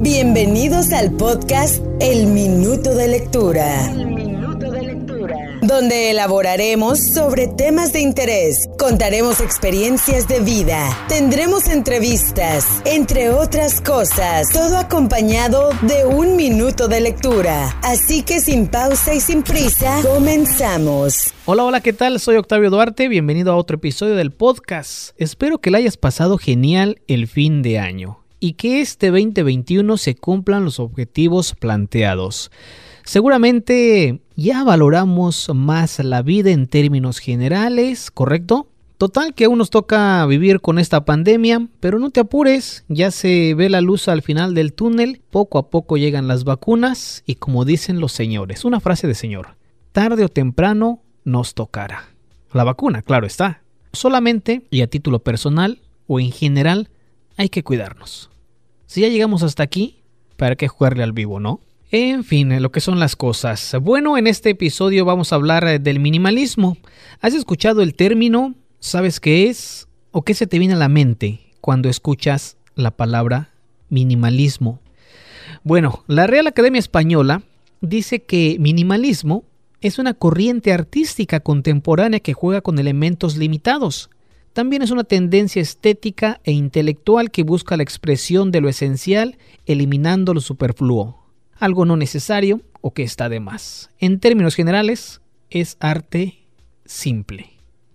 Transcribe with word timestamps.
Bienvenidos 0.00 0.92
al 0.92 1.10
podcast 1.16 1.82
El 1.98 2.28
Minuto 2.28 2.94
de 2.94 3.08
Lectura. 3.08 3.92
Donde 5.60 6.12
elaboraremos 6.12 7.00
sobre 7.12 7.48
temas 7.48 7.92
de 7.92 8.02
interés, 8.02 8.68
contaremos 8.78 9.40
experiencias 9.40 10.28
de 10.28 10.38
vida, 10.38 10.88
tendremos 11.08 11.66
entrevistas, 11.66 12.80
entre 12.84 13.30
otras 13.30 13.80
cosas, 13.80 14.46
todo 14.52 14.78
acompañado 14.78 15.70
de 15.82 16.06
un 16.06 16.36
minuto 16.36 16.86
de 16.86 17.00
lectura. 17.00 17.76
Así 17.82 18.22
que 18.22 18.38
sin 18.38 18.68
pausa 18.68 19.14
y 19.14 19.20
sin 19.20 19.42
prisa, 19.42 20.00
comenzamos. 20.04 21.34
Hola, 21.44 21.64
hola, 21.64 21.80
¿qué 21.80 21.92
tal? 21.92 22.20
Soy 22.20 22.36
Octavio 22.36 22.70
Duarte, 22.70 23.08
bienvenido 23.08 23.52
a 23.52 23.56
otro 23.56 23.78
episodio 23.78 24.14
del 24.14 24.30
podcast. 24.30 25.10
Espero 25.16 25.58
que 25.58 25.72
le 25.72 25.78
hayas 25.78 25.96
pasado 25.96 26.38
genial 26.38 27.00
el 27.08 27.26
fin 27.26 27.62
de 27.62 27.80
año 27.80 28.27
y 28.40 28.54
que 28.54 28.80
este 28.80 29.08
2021 29.10 29.96
se 29.96 30.14
cumplan 30.14 30.64
los 30.64 30.80
objetivos 30.80 31.54
planteados. 31.54 32.50
Seguramente 33.04 34.20
ya 34.36 34.64
valoramos 34.64 35.50
más 35.54 35.98
la 36.00 36.22
vida 36.22 36.50
en 36.50 36.66
términos 36.66 37.18
generales, 37.18 38.10
¿correcto? 38.10 38.68
Total 38.98 39.32
que 39.32 39.44
aún 39.44 39.58
nos 39.58 39.70
toca 39.70 40.26
vivir 40.26 40.60
con 40.60 40.78
esta 40.78 41.04
pandemia, 41.04 41.68
pero 41.78 42.00
no 42.00 42.10
te 42.10 42.20
apures, 42.20 42.84
ya 42.88 43.12
se 43.12 43.54
ve 43.54 43.70
la 43.70 43.80
luz 43.80 44.08
al 44.08 44.22
final 44.22 44.54
del 44.54 44.72
túnel, 44.72 45.22
poco 45.30 45.58
a 45.58 45.70
poco 45.70 45.96
llegan 45.96 46.26
las 46.26 46.42
vacunas 46.42 47.22
y 47.24 47.36
como 47.36 47.64
dicen 47.64 48.00
los 48.00 48.10
señores, 48.10 48.64
una 48.64 48.80
frase 48.80 49.06
de 49.06 49.14
señor, 49.14 49.56
tarde 49.92 50.24
o 50.24 50.28
temprano 50.28 51.00
nos 51.24 51.54
tocará. 51.54 52.08
La 52.52 52.64
vacuna, 52.64 53.02
claro 53.02 53.26
está. 53.26 53.62
Solamente, 53.92 54.66
y 54.68 54.80
a 54.80 54.88
título 54.88 55.20
personal 55.20 55.80
o 56.08 56.18
en 56.18 56.32
general, 56.32 56.90
hay 57.38 57.48
que 57.48 57.62
cuidarnos. 57.62 58.30
Si 58.86 59.00
ya 59.00 59.08
llegamos 59.08 59.42
hasta 59.42 59.62
aquí, 59.62 60.02
¿para 60.36 60.56
qué 60.56 60.68
jugarle 60.68 61.04
al 61.04 61.12
vivo, 61.12 61.40
no? 61.40 61.60
En 61.90 62.24
fin, 62.24 62.60
lo 62.60 62.70
que 62.70 62.80
son 62.80 63.00
las 63.00 63.16
cosas. 63.16 63.74
Bueno, 63.80 64.18
en 64.18 64.26
este 64.26 64.50
episodio 64.50 65.06
vamos 65.06 65.32
a 65.32 65.36
hablar 65.36 65.66
eh, 65.66 65.78
del 65.78 66.00
minimalismo. 66.00 66.76
¿Has 67.20 67.32
escuchado 67.32 67.80
el 67.80 67.94
término? 67.94 68.54
¿Sabes 68.80 69.20
qué 69.20 69.48
es? 69.48 69.88
¿O 70.10 70.22
qué 70.22 70.34
se 70.34 70.46
te 70.46 70.58
viene 70.58 70.74
a 70.74 70.78
la 70.78 70.88
mente 70.88 71.40
cuando 71.62 71.88
escuchas 71.88 72.58
la 72.74 72.90
palabra 72.90 73.50
minimalismo? 73.88 74.80
Bueno, 75.62 76.04
la 76.08 76.26
Real 76.26 76.46
Academia 76.46 76.78
Española 76.80 77.42
dice 77.80 78.22
que 78.22 78.56
minimalismo 78.58 79.44
es 79.80 79.98
una 79.98 80.12
corriente 80.12 80.72
artística 80.72 81.40
contemporánea 81.40 82.20
que 82.20 82.34
juega 82.34 82.60
con 82.60 82.78
elementos 82.78 83.36
limitados 83.36 84.10
también 84.58 84.82
es 84.82 84.90
una 84.90 85.04
tendencia 85.04 85.62
estética 85.62 86.40
e 86.42 86.50
intelectual 86.50 87.30
que 87.30 87.44
busca 87.44 87.76
la 87.76 87.84
expresión 87.84 88.50
de 88.50 88.60
lo 88.60 88.68
esencial, 88.68 89.38
eliminando 89.66 90.34
lo 90.34 90.40
superfluo, 90.40 91.22
algo 91.60 91.84
no 91.84 91.96
necesario 91.96 92.60
o 92.80 92.92
que 92.92 93.04
está 93.04 93.28
de 93.28 93.38
más. 93.38 93.90
En 94.00 94.18
términos 94.18 94.56
generales, 94.56 95.20
es 95.48 95.76
arte 95.78 96.40
simple. 96.84 97.52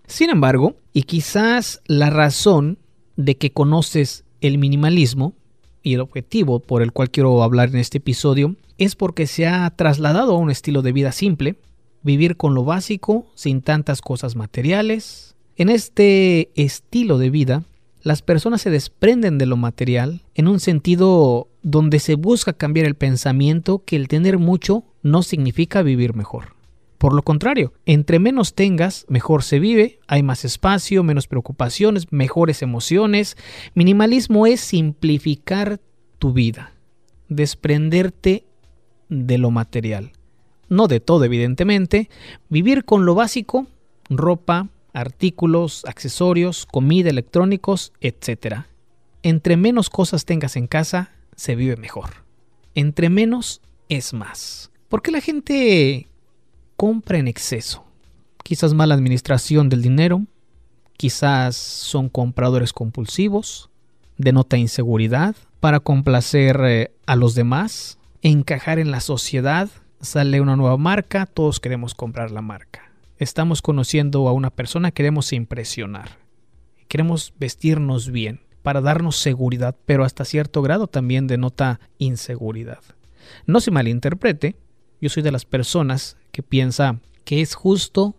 Sin 0.07 0.29
embargo, 0.29 0.77
y 0.93 1.03
quizás 1.03 1.81
la 1.85 2.09
razón 2.09 2.77
de 3.17 3.35
que 3.35 3.51
conoces 3.51 4.23
el 4.39 4.57
minimalismo 4.57 5.33
y 5.81 5.95
el 5.95 5.99
objetivo 5.99 6.61
por 6.61 6.81
el 6.81 6.93
cual 6.93 7.09
quiero 7.09 7.43
hablar 7.43 7.71
en 7.71 7.79
este 7.79 7.97
episodio 7.97 8.55
es 8.77 8.95
porque 8.95 9.27
se 9.27 9.47
ha 9.47 9.69
trasladado 9.71 10.35
a 10.35 10.39
un 10.39 10.49
estilo 10.49 10.81
de 10.81 10.93
vida 10.93 11.11
simple, 11.11 11.57
vivir 12.03 12.37
con 12.37 12.53
lo 12.53 12.63
básico, 12.63 13.27
sin 13.35 13.61
tantas 13.61 13.99
cosas 13.99 14.37
materiales, 14.37 15.33
en 15.55 15.69
este 15.69 16.51
estilo 16.55 17.17
de 17.17 17.29
vida, 17.29 17.63
las 18.01 18.21
personas 18.21 18.61
se 18.61 18.69
desprenden 18.69 19.37
de 19.37 19.45
lo 19.45 19.55
material 19.55 20.21
en 20.35 20.47
un 20.47 20.59
sentido 20.59 21.47
donde 21.61 21.99
se 21.99 22.15
busca 22.15 22.53
cambiar 22.53 22.85
el 22.85 22.95
pensamiento 22.95 23.83
que 23.85 23.95
el 23.95 24.07
tener 24.07 24.37
mucho 24.37 24.83
no 25.01 25.23
significa 25.23 25.81
vivir 25.81 26.13
mejor. 26.13 26.53
Por 26.97 27.13
lo 27.13 27.21
contrario, 27.21 27.73
entre 27.85 28.19
menos 28.19 28.55
tengas, 28.55 29.05
mejor 29.09 29.43
se 29.43 29.59
vive, 29.59 29.99
hay 30.07 30.23
más 30.23 30.45
espacio, 30.45 31.03
menos 31.03 31.27
preocupaciones, 31.27 32.11
mejores 32.11 32.61
emociones. 32.61 33.35
Minimalismo 33.73 34.47
es 34.47 34.61
simplificar 34.61 35.81
tu 36.17 36.31
vida, 36.31 36.71
desprenderte 37.27 38.45
de 39.09 39.37
lo 39.37 39.51
material. 39.51 40.11
No 40.69 40.87
de 40.87 41.01
todo, 41.01 41.25
evidentemente, 41.25 42.09
vivir 42.49 42.85
con 42.85 43.05
lo 43.05 43.15
básico, 43.15 43.67
ropa, 44.09 44.69
artículos, 44.93 45.83
accesorios, 45.85 46.65
comida, 46.65 47.09
electrónicos, 47.09 47.91
etc. 47.99 48.65
Entre 49.23 49.57
menos 49.57 49.89
cosas 49.89 50.25
tengas 50.25 50.55
en 50.55 50.67
casa, 50.67 51.11
se 51.35 51.55
vive 51.55 51.75
mejor. 51.75 52.23
Entre 52.75 53.09
menos 53.09 53.61
es 53.89 54.13
más. 54.13 54.71
¿Por 54.89 55.01
qué 55.01 55.11
la 55.11 55.21
gente 55.21 56.07
compra 56.77 57.17
en 57.17 57.27
exceso? 57.27 57.83
Quizás 58.43 58.73
mala 58.73 58.93
administración 58.93 59.69
del 59.69 59.81
dinero, 59.81 60.23
quizás 60.97 61.55
son 61.55 62.09
compradores 62.09 62.73
compulsivos, 62.73 63.69
denota 64.17 64.57
inseguridad, 64.57 65.35
para 65.59 65.79
complacer 65.79 66.59
eh, 66.65 66.91
a 67.05 67.15
los 67.15 67.35
demás, 67.35 67.97
encajar 68.21 68.79
en 68.79 68.91
la 68.91 68.99
sociedad, 68.99 69.69
sale 70.01 70.41
una 70.41 70.57
nueva 70.57 70.77
marca, 70.77 71.25
todos 71.25 71.61
queremos 71.61 71.95
comprar 71.95 72.31
la 72.31 72.41
marca 72.41 72.92
estamos 73.17 73.61
conociendo 73.61 74.27
a 74.27 74.33
una 74.33 74.49
persona, 74.49 74.91
queremos 74.91 75.33
impresionar. 75.33 76.17
Queremos 76.87 77.33
vestirnos 77.39 78.11
bien 78.11 78.41
para 78.61 78.81
darnos 78.81 79.17
seguridad, 79.17 79.75
pero 79.85 80.03
hasta 80.03 80.25
cierto 80.25 80.61
grado 80.61 80.87
también 80.87 81.27
denota 81.27 81.79
inseguridad. 81.97 82.83
No 83.45 83.59
se 83.59 83.71
malinterprete, 83.71 84.55
yo 85.01 85.09
soy 85.09 85.23
de 85.23 85.31
las 85.31 85.45
personas 85.45 86.17
que 86.31 86.43
piensa 86.43 86.99
que 87.25 87.41
es 87.41 87.55
justo, 87.55 88.15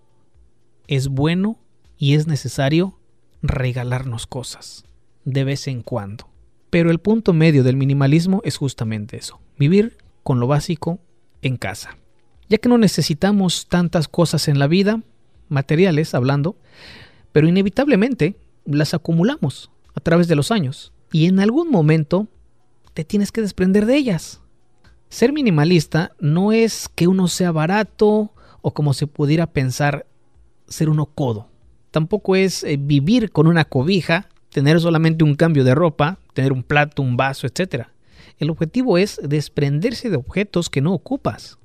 es 0.86 1.08
bueno 1.08 1.58
y 1.96 2.14
es 2.14 2.26
necesario 2.26 2.98
regalarnos 3.42 4.26
cosas 4.26 4.84
de 5.24 5.44
vez 5.44 5.66
en 5.68 5.82
cuando. 5.82 6.28
Pero 6.70 6.90
el 6.90 6.98
punto 6.98 7.32
medio 7.32 7.62
del 7.62 7.76
minimalismo 7.76 8.42
es 8.44 8.56
justamente 8.56 9.16
eso, 9.16 9.40
vivir 9.58 9.96
con 10.22 10.40
lo 10.40 10.46
básico 10.46 10.98
en 11.42 11.56
casa 11.56 11.96
ya 12.48 12.58
que 12.58 12.68
no 12.68 12.78
necesitamos 12.78 13.66
tantas 13.68 14.08
cosas 14.08 14.48
en 14.48 14.58
la 14.58 14.66
vida, 14.66 15.00
materiales 15.48 16.14
hablando, 16.14 16.56
pero 17.32 17.48
inevitablemente 17.48 18.36
las 18.64 18.94
acumulamos 18.94 19.70
a 19.94 20.00
través 20.00 20.28
de 20.28 20.36
los 20.36 20.50
años 20.50 20.92
y 21.12 21.26
en 21.26 21.40
algún 21.40 21.70
momento 21.70 22.28
te 22.92 23.04
tienes 23.04 23.32
que 23.32 23.40
desprender 23.40 23.86
de 23.86 23.96
ellas. 23.96 24.40
Ser 25.08 25.32
minimalista 25.32 26.12
no 26.18 26.52
es 26.52 26.88
que 26.94 27.06
uno 27.06 27.28
sea 27.28 27.52
barato 27.52 28.32
o 28.62 28.74
como 28.74 28.94
se 28.94 29.06
pudiera 29.06 29.46
pensar 29.46 30.06
ser 30.66 30.88
uno 30.88 31.06
codo. 31.06 31.48
Tampoco 31.90 32.34
es 32.34 32.64
eh, 32.64 32.76
vivir 32.76 33.30
con 33.30 33.46
una 33.46 33.64
cobija, 33.64 34.28
tener 34.50 34.80
solamente 34.80 35.22
un 35.22 35.36
cambio 35.36 35.62
de 35.62 35.74
ropa, 35.74 36.18
tener 36.32 36.52
un 36.52 36.62
plato, 36.62 37.02
un 37.02 37.16
vaso, 37.16 37.46
etc. 37.46 37.86
El 38.38 38.50
objetivo 38.50 38.98
es 38.98 39.20
desprenderse 39.22 40.10
de 40.10 40.16
objetos 40.16 40.70
que 40.70 40.80
no 40.80 40.92
ocupas. 40.92 41.58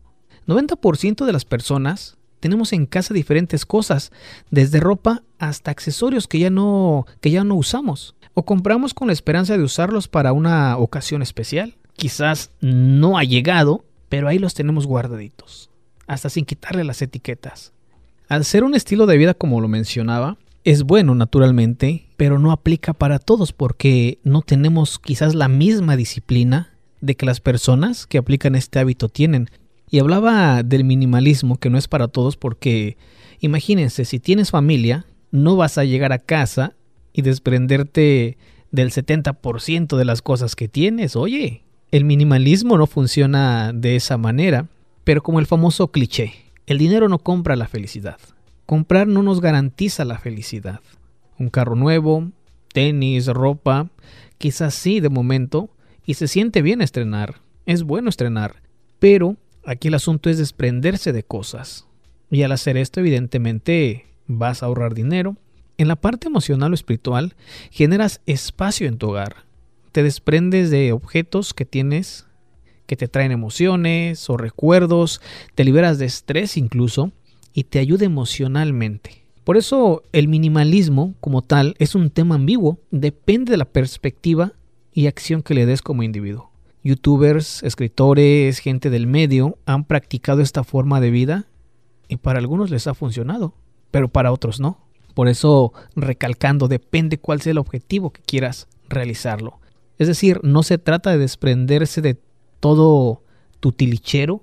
90% 0.50 1.26
de 1.26 1.34
las 1.34 1.46
personas 1.46 2.18
tenemos 2.40 2.72
en 2.74 2.86
casa 2.86 3.14
diferentes 3.14 3.66
cosas, 3.66 4.12
desde 4.50 4.80
ropa 4.80 5.24
hasta 5.40 5.72
accesorios 5.72 6.28
que 6.28 6.40
ya 6.40 6.50
no 6.50 7.06
que 7.22 7.32
ya 7.32 7.44
no 7.44 7.56
usamos 7.56 8.16
o 8.34 8.44
compramos 8.44 8.94
con 8.94 9.08
la 9.08 9.14
esperanza 9.14 9.58
de 9.58 9.64
usarlos 9.64 10.08
para 10.08 10.32
una 10.32 10.78
ocasión 10.78 11.22
especial. 11.22 11.76
Quizás 11.96 12.52
no 12.62 13.18
ha 13.18 13.24
llegado, 13.24 13.84
pero 14.08 14.30
ahí 14.30 14.40
los 14.40 14.54
tenemos 14.54 14.88
guardaditos, 14.88 15.70
hasta 16.08 16.30
sin 16.30 16.46
quitarle 16.46 16.86
las 16.86 17.02
etiquetas. 17.02 17.74
Al 18.30 18.46
ser 18.46 18.64
un 18.64 18.76
estilo 18.76 19.08
de 19.08 19.18
vida 19.18 19.34
como 19.34 19.60
lo 19.60 19.68
mencionaba, 19.68 20.38
es 20.64 20.84
bueno 20.84 21.16
naturalmente, 21.16 22.06
pero 22.16 22.40
no 22.40 22.52
aplica 22.52 22.94
para 22.94 23.20
todos 23.20 23.52
porque 23.52 24.20
no 24.24 24.42
tenemos 24.42 25.00
quizás 25.00 25.36
la 25.36 25.50
misma 25.50 25.98
disciplina 25.98 26.72
de 27.02 27.16
que 27.16 27.26
las 27.26 27.42
personas 27.42 28.08
que 28.08 28.18
aplican 28.18 28.56
este 28.56 28.80
hábito 28.80 29.10
tienen. 29.10 29.50
Y 29.90 30.00
hablaba 30.00 30.64
del 30.64 30.84
minimalismo, 30.84 31.58
que 31.58 31.70
no 31.70 31.78
es 31.78 31.88
para 31.88 32.08
todos, 32.08 32.38
porque 32.38 32.98
imagínense, 33.40 34.06
si 34.06 34.20
tienes 34.20 34.52
familia, 34.52 35.06
no 35.32 35.56
vas 35.56 35.78
a 35.78 35.84
llegar 35.84 36.12
a 36.12 36.20
casa 36.20 36.76
y 37.14 37.22
desprenderte 37.22 38.38
del 38.72 38.92
70% 38.92 39.98
de 39.98 40.06
las 40.06 40.22
cosas 40.22 40.56
que 40.56 40.68
tienes. 40.68 41.16
Oye, 41.16 41.64
el 41.92 42.06
minimalismo 42.06 42.78
no 42.78 42.86
funciona 42.86 43.74
de 43.74 43.96
esa 43.96 44.18
manera, 44.18 44.68
pero 45.04 45.24
como 45.24 45.40
el 45.40 45.48
famoso 45.48 45.90
cliché, 45.90 46.34
el 46.68 46.78
dinero 46.78 47.10
no 47.10 47.20
compra 47.20 47.56
la 47.56 47.68
felicidad. 47.68 48.20
Comprar 48.68 49.08
no 49.08 49.24
nos 49.24 49.42
garantiza 49.42 50.06
la 50.06 50.20
felicidad. 50.20 50.82
Un 51.40 51.50
carro 51.50 51.76
nuevo, 51.76 52.30
tenis, 52.74 53.26
ropa, 53.26 53.90
quizás 54.38 54.76
sí 54.76 55.00
de 55.00 55.10
momento, 55.10 55.72
y 56.06 56.14
se 56.16 56.28
siente 56.28 56.62
bien 56.62 56.82
estrenar, 56.82 57.36
es 57.66 57.84
bueno 57.84 58.10
estrenar, 58.10 58.62
pero 59.00 59.38
Aquí 59.70 59.90
el 59.90 59.94
asunto 59.94 60.32
es 60.32 60.40
desprenderse 60.40 61.14
de 61.14 61.22
cosas. 61.22 61.86
Y 62.32 62.42
al 62.42 62.54
hacer 62.54 62.76
esto, 62.76 63.02
evidentemente, 63.02 64.08
vas 64.26 64.64
a 64.64 64.66
ahorrar 64.66 64.96
dinero. 64.96 65.38
En 65.78 65.88
la 65.88 65.96
parte 65.96 66.26
emocional 66.26 66.72
o 66.72 66.74
espiritual, 66.74 67.36
generas 67.70 68.20
espacio 68.26 68.88
en 68.88 68.98
tu 68.98 69.10
hogar. 69.10 69.46
te 69.92 70.02
desprendes 70.02 70.72
de 70.72 70.92
objetos 70.92 71.54
que 71.54 71.66
tienes 71.66 72.26
que 72.88 72.96
te 72.96 73.08
traen 73.08 73.32
emociones 73.32 74.28
o 74.32 74.38
recuerdos, 74.38 75.22
te 75.54 75.64
liberas 75.64 76.00
de 76.00 76.08
estrés 76.08 76.58
incluso 76.58 77.12
y 77.54 77.66
te 77.66 77.78
ayuda 77.78 78.06
emocionalmente. 78.06 79.24
Por 79.44 79.56
eso 79.56 80.02
el 80.14 80.28
minimalismo 80.28 81.14
como 81.20 81.44
tal 81.44 81.76
es 81.78 81.94
un 81.94 82.10
tema 82.10 82.36
ambiguo, 82.36 82.80
depende 82.90 83.52
de 83.52 83.58
la 83.58 83.66
perspectiva 83.66 84.54
y 84.92 85.06
acción 85.06 85.44
que 85.44 85.54
le 85.54 85.68
des 85.68 85.84
como 85.84 86.02
individuo. 86.02 86.49
Youtubers, 86.84 87.62
escritores, 87.64 88.60
gente 88.60 88.90
del 88.90 89.06
medio 89.06 89.58
han 89.66 89.84
practicado 89.84 90.42
esta 90.42 90.64
forma 90.64 91.02
de 91.02 91.12
vida 91.12 91.48
y 92.08 92.18
para 92.18 92.40
algunos 92.40 92.70
les 92.70 92.88
ha 92.88 92.94
funcionado, 92.94 93.54
pero 93.92 94.08
para 94.08 94.32
otros 94.32 94.60
no. 94.60 94.80
Por 95.14 95.28
eso, 95.28 95.74
recalcando, 95.96 96.68
depende 96.68 97.18
cuál 97.18 97.42
sea 97.42 97.52
el 97.52 97.58
objetivo 97.58 98.12
que 98.12 98.22
quieras 98.22 98.68
realizarlo. 98.88 99.60
Es 99.98 100.08
decir, 100.08 100.40
no 100.44 100.64
se 100.64 100.78
trata 100.78 101.12
de 101.12 101.18
desprenderse 101.18 102.02
de 102.02 102.18
todo 102.60 103.24
tu 103.60 103.74
tilichero 103.74 104.42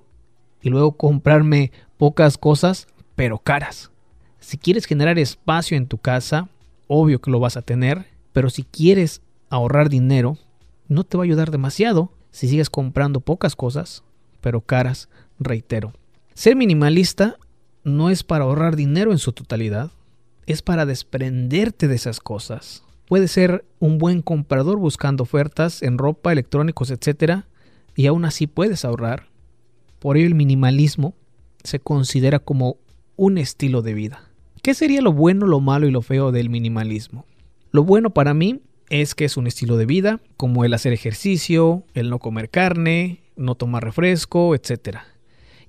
y 0.60 0.68
luego 0.68 0.96
comprarme 0.96 1.72
pocas 1.96 2.36
cosas, 2.36 2.86
pero 3.14 3.38
caras. 3.38 3.90
Si 4.38 4.58
quieres 4.58 4.84
generar 4.84 5.18
espacio 5.18 5.76
en 5.76 5.86
tu 5.86 5.98
casa, 5.98 6.50
obvio 6.86 7.20
que 7.20 7.30
lo 7.30 7.40
vas 7.40 7.56
a 7.56 7.62
tener, 7.62 8.06
pero 8.32 8.50
si 8.50 8.64
quieres 8.64 9.22
ahorrar 9.48 9.88
dinero, 9.88 10.36
no 10.88 11.04
te 11.04 11.16
va 11.16 11.24
a 11.24 11.26
ayudar 11.26 11.50
demasiado 11.50 12.12
si 12.36 12.48
sigues 12.48 12.68
comprando 12.68 13.20
pocas 13.20 13.56
cosas, 13.56 14.04
pero 14.42 14.60
caras, 14.60 15.08
reitero. 15.38 15.94
Ser 16.34 16.54
minimalista 16.54 17.38
no 17.82 18.10
es 18.10 18.24
para 18.24 18.44
ahorrar 18.44 18.76
dinero 18.76 19.10
en 19.10 19.16
su 19.16 19.32
totalidad, 19.32 19.90
es 20.44 20.60
para 20.60 20.84
desprenderte 20.84 21.88
de 21.88 21.94
esas 21.94 22.20
cosas. 22.20 22.84
Puede 23.08 23.26
ser 23.28 23.64
un 23.78 23.96
buen 23.96 24.20
comprador 24.20 24.76
buscando 24.76 25.22
ofertas 25.22 25.82
en 25.82 25.96
ropa, 25.96 26.30
electrónicos, 26.30 26.90
etc 26.90 27.44
y 27.94 28.06
aún 28.06 28.26
así 28.26 28.46
puedes 28.46 28.84
ahorrar. 28.84 29.28
Por 29.98 30.18
ello 30.18 30.26
el 30.26 30.34
minimalismo 30.34 31.14
se 31.64 31.80
considera 31.80 32.38
como 32.38 32.76
un 33.16 33.38
estilo 33.38 33.80
de 33.80 33.94
vida. 33.94 34.28
¿Qué 34.60 34.74
sería 34.74 35.00
lo 35.00 35.14
bueno, 35.14 35.46
lo 35.46 35.60
malo 35.60 35.86
y 35.86 35.90
lo 35.90 36.02
feo 36.02 36.32
del 36.32 36.50
minimalismo? 36.50 37.24
Lo 37.70 37.82
bueno 37.82 38.10
para 38.10 38.34
mí 38.34 38.60
es 38.90 39.14
que 39.14 39.24
es 39.24 39.36
un 39.36 39.46
estilo 39.46 39.76
de 39.76 39.86
vida, 39.86 40.20
como 40.36 40.64
el 40.64 40.74
hacer 40.74 40.92
ejercicio, 40.92 41.84
el 41.94 42.10
no 42.10 42.18
comer 42.18 42.50
carne, 42.50 43.20
no 43.36 43.54
tomar 43.54 43.84
refresco, 43.84 44.54
etc. 44.54 44.98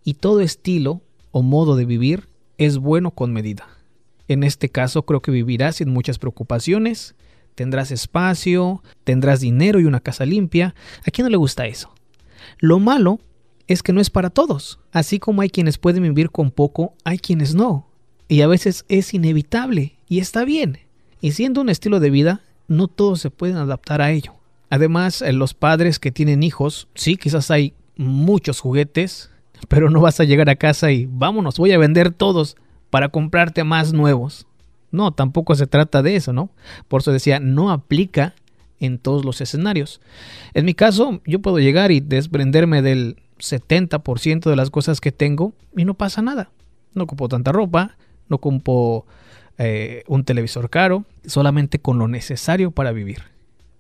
Y 0.04 0.16
todo 0.16 0.42
estilo 0.42 1.02
o 1.32 1.42
modo 1.42 1.76
de 1.76 1.86
vivir 1.86 2.28
es 2.58 2.78
bueno 2.78 3.12
con 3.12 3.34
medida. 3.34 3.68
En 4.28 4.44
este 4.44 4.70
caso 4.70 5.04
creo 5.04 5.22
que 5.22 5.32
vivirás 5.32 5.78
sin 5.78 5.90
muchas 5.90 6.20
preocupaciones, 6.20 7.16
tendrás 7.56 7.92
espacio, 7.92 8.84
tendrás 9.04 9.40
dinero 9.40 9.80
y 9.80 9.86
una 9.86 10.00
casa 10.00 10.26
limpia. 10.26 10.76
¿A 11.06 11.12
quién 11.12 11.26
no 11.26 11.30
le 11.30 11.38
gusta 11.38 11.66
eso? 11.66 11.94
Lo 12.60 12.80
malo 12.80 13.20
es 13.68 13.84
que 13.84 13.94
no 13.94 14.02
es 14.02 14.10
para 14.10 14.30
todos. 14.30 14.80
Así 14.92 15.20
como 15.20 15.42
hay 15.42 15.50
quienes 15.50 15.78
pueden 15.78 16.04
vivir 16.04 16.30
con 16.30 16.52
poco, 16.52 16.94
hay 17.04 17.20
quienes 17.20 17.56
no. 17.56 17.88
Y 18.28 18.42
a 18.42 18.48
veces 18.48 18.86
es 18.90 19.14
inevitable 19.14 19.98
y 20.08 20.20
está 20.20 20.46
bien. 20.46 20.80
Y 21.22 21.32
siendo 21.32 21.62
un 21.62 21.70
estilo 21.70 22.00
de 22.00 22.10
vida, 22.10 22.42
no 22.68 22.88
todos 22.88 23.22
se 23.22 23.30
pueden 23.30 23.58
adaptar 23.58 24.02
a 24.02 24.12
ello. 24.12 24.34
Además, 24.70 25.22
eh, 25.22 25.34
los 25.34 25.54
padres 25.54 26.00
que 26.00 26.12
tienen 26.12 26.44
hijos, 26.44 26.88
sí, 26.94 27.18
quizás 27.18 27.52
hay 27.52 27.74
muchos 27.96 28.60
juguetes, 28.60 29.32
pero 29.68 29.90
no 29.90 30.02
vas 30.02 30.20
a 30.20 30.26
llegar 30.26 30.50
a 30.50 30.56
casa 30.56 30.92
y 30.92 31.08
vámonos, 31.10 31.58
voy 31.58 31.72
a 31.72 31.78
vender 31.78 32.12
todos 32.12 32.58
para 32.90 33.10
comprarte 33.10 33.64
más 33.64 33.94
nuevos. 33.94 34.46
No, 34.92 35.12
tampoco 35.12 35.56
se 35.56 35.68
trata 35.68 36.02
de 36.02 36.16
eso, 36.16 36.34
¿no? 36.34 36.50
Por 36.88 37.02
eso 37.02 37.12
decía, 37.12 37.40
no 37.40 37.72
aplica 37.72 38.36
en 38.80 39.00
todos 39.00 39.26
los 39.26 39.42
escenarios. 39.42 40.02
En 40.54 40.66
mi 40.66 40.74
caso, 40.74 41.22
yo 41.26 41.40
puedo 41.42 41.60
llegar 41.60 41.92
y 41.92 42.00
desprenderme 42.00 42.82
del 42.82 43.18
70% 43.40 44.50
de 44.50 44.56
las 44.56 44.70
cosas 44.70 45.02
que 45.02 45.12
tengo 45.12 45.54
y 45.76 45.86
no 45.86 45.94
pasa 45.94 46.22
nada. 46.22 46.52
No 46.94 47.04
ocupo 47.04 47.28
tanta 47.28 47.52
ropa, 47.52 47.98
no 48.30 48.38
ocupo 48.38 49.06
eh, 49.58 50.04
un 50.08 50.24
televisor 50.24 50.70
caro, 50.70 51.06
solamente 51.26 51.80
con 51.80 51.98
lo 51.98 52.08
necesario 52.08 52.72
para 52.72 52.92
vivir. 52.92 53.24